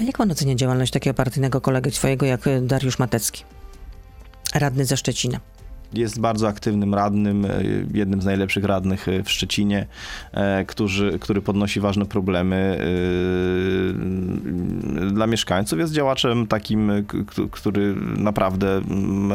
[0.00, 3.44] A jak pan ocenia działalność takiego partyjnego kolegi swojego jak y, Dariusz Matecki?
[4.54, 5.40] Radny ze Szczecina.
[5.94, 7.50] Jest bardzo aktywnym radnym, e,
[7.94, 9.86] jednym z najlepszych radnych e, w Szczecinie,
[10.32, 12.78] e, którzy, który podnosi ważne problemy
[15.12, 15.78] dla mieszkańców.
[15.78, 16.92] Jest działaczem takim,
[17.50, 18.80] który naprawdę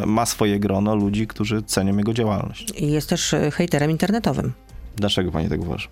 [0.06, 2.74] ma swoje grono ludzi, którzy cenią jego działalność.
[2.82, 4.54] I jest też hejterem internetowym.
[4.96, 5.88] Dlaczego pani tak uważa?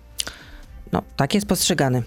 [0.92, 2.02] No, tak jest postrzegany.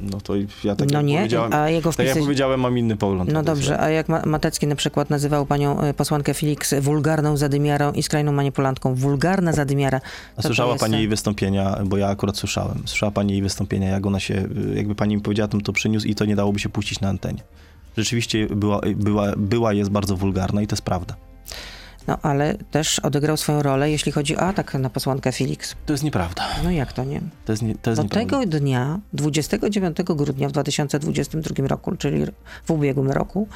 [0.00, 0.34] No to
[0.64, 2.24] ja tak no jak nie, powiedziałem, a jego tak jak wpisy...
[2.24, 3.32] powiedziałem, mam inny pogląd.
[3.32, 7.92] No dobrze, a jak Ma- Matecki na przykład nazywał panią y, posłankę Felix wulgarną zadymiarą
[7.92, 8.94] i skrajną manipulantką.
[8.94, 10.00] Wulgarna zadymiara.
[10.36, 12.82] A słyszała jest pani jej wystąpienia, bo ja akurat słyszałem.
[12.84, 16.14] Słyszała pani jej wystąpienia, jak ona się, jakby pani mi powiedziała, to, to przyniósł i
[16.14, 17.42] to nie dałoby się puścić na antenie.
[17.96, 21.16] Rzeczywiście była, była, była jest bardzo wulgarna i to jest prawda.
[22.06, 25.74] No ale też odegrał swoją rolę, jeśli chodzi o atak na posłankę Felix.
[25.86, 26.42] To jest nieprawda.
[26.64, 27.20] No jak to nie?
[27.44, 28.38] To jest, nie, to jest No nieprawda.
[28.40, 32.24] tego dnia, 29 grudnia w 2022 roku, czyli
[32.64, 33.48] w ubiegłym roku,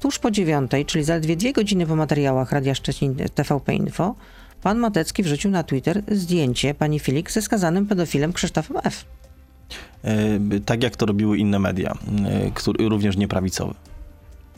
[0.00, 4.14] tuż po dziewiątej, czyli zaledwie dwie godziny po materiałach Radia Szczecin TVP Info,
[4.62, 9.04] pan Matecki wrzucił na Twitter zdjęcie pani Filik ze skazanym pedofilem Krzysztofem F.
[10.04, 11.94] E, Tak jak to robiły inne media,
[12.26, 13.74] e, który, również nieprawicowe.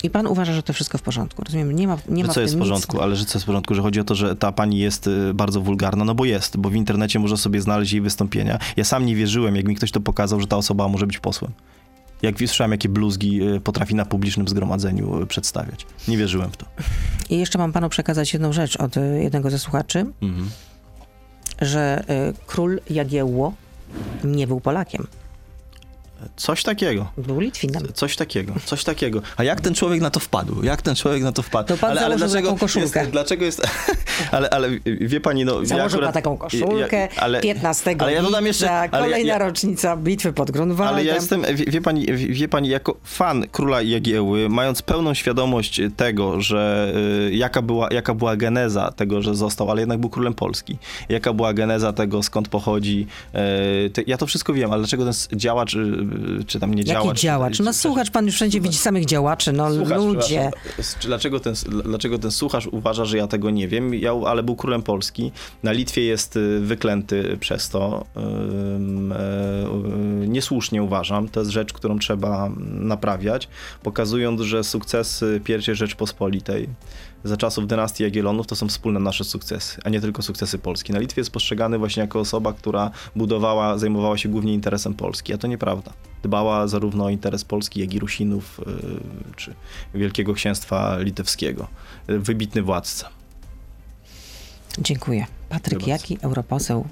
[0.06, 1.44] I pan uważa, że to wszystko w porządku.
[1.44, 3.02] Rozumiem, nie ma, nie Że ma co w jest w porządku, nic.
[3.02, 5.34] ale że co jest w porządku, że chodzi o to, że ta pani jest y,
[5.34, 8.58] bardzo wulgarna, no bo jest, bo w internecie można sobie znaleźć jej wystąpienia.
[8.76, 11.52] Ja sam nie wierzyłem, jak mi ktoś to pokazał, że ta osoba może być posłem.
[12.22, 15.86] Jak słyszałem, jakie bluzgi y, potrafi na publicznym zgromadzeniu y, przedstawiać.
[16.08, 16.66] Nie wierzyłem w to.
[17.30, 20.50] I jeszcze mam panu przekazać jedną rzecz od jednego ze słuchaczy, Mhm.
[21.60, 23.52] że y, król Jagiełło
[24.24, 25.06] nie był Polakiem.
[26.36, 27.06] Coś takiego.
[27.18, 27.82] Był Litwinem.
[27.94, 29.22] Coś takiego, coś takiego.
[29.36, 30.62] A jak ten człowiek na to wpadł?
[30.62, 31.68] Jak ten człowiek na to wpadł?
[31.68, 33.00] To pan założył taką koszulkę.
[33.00, 33.62] Jest, dlaczego jest...
[34.32, 35.60] ale, ale wie pani, no...
[35.60, 38.70] ja Założył akurat- pan taką koszulkę, ja- ale, 15 ale ja dodam jeszcze...
[38.70, 40.94] ale ja- kolejna ja- rocznica bitwy pod Grunwaldem.
[40.94, 45.80] Ale ja jestem, wie, wie, pani, wie, pani, jako fan króla Jagieły, mając pełną świadomość
[45.96, 46.92] tego, że
[47.28, 51.32] y, jaka, była, jaka była geneza tego, że został, ale jednak był królem Polski, jaka
[51.32, 53.06] była geneza tego, skąd pochodzi,
[53.86, 56.05] y, te, ja to wszystko wiem, ale dlaczego ten działacz, y,
[56.46, 57.20] czy tam nie Jaki działacz...
[57.20, 57.56] działacz?
[57.56, 60.50] czy- No słuchacz, pan już wszędzie widzi samych działaczy, no Słuchacz, ludzie.
[61.02, 61.54] Dlaczego ten,
[61.84, 63.94] dlaczego ten słuchacz uważa, że ja tego nie wiem?
[63.94, 65.32] Ja, ale był królem Polski.
[65.62, 68.06] Na Litwie jest y, wyklęty przez to.
[68.16, 68.20] E,
[70.24, 71.28] y, Niesłusznie uważam.
[71.28, 73.48] To jest rzecz, którą trzeba naprawiać,
[73.82, 76.68] pokazując, że sukcesy I Rzeczpospolitej
[77.26, 80.92] za czasów dynastii Jagiellonów to są wspólne nasze sukcesy, a nie tylko sukcesy Polski.
[80.92, 85.38] Na Litwie jest postrzegany właśnie jako osoba, która budowała, zajmowała się głównie interesem Polski, a
[85.38, 85.92] to nieprawda.
[86.22, 89.00] Dbała zarówno o interes Polski, jak i Rusinów, yy,
[89.36, 89.54] czy
[89.94, 91.68] Wielkiego Księstwa Litewskiego.
[92.08, 93.08] Wybitny władca.
[94.78, 95.26] Dziękuję.
[95.48, 96.86] Patryk Jaki, europoseł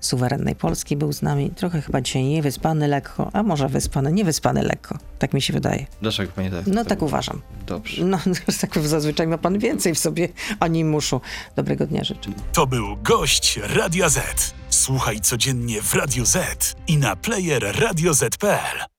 [0.00, 1.50] suwerennej Polski był z nami.
[1.50, 4.98] Trochę chyba dzisiaj niewyspany lekko, a może wyspany, niewyspany lekko.
[5.18, 5.86] Tak mi się wydaje.
[6.02, 6.66] Dlaczego pani tak?
[6.66, 7.42] No tak uważam.
[7.66, 8.04] Dobrze.
[8.04, 8.18] No,
[8.60, 10.28] tak zazwyczaj ma pan więcej w sobie
[10.60, 11.20] animuszu.
[11.56, 12.30] Dobrego dnia życzę.
[12.52, 14.54] To był gość Radia Z.
[14.70, 18.90] Słuchaj codziennie w Radio Z i na player radioz.pl.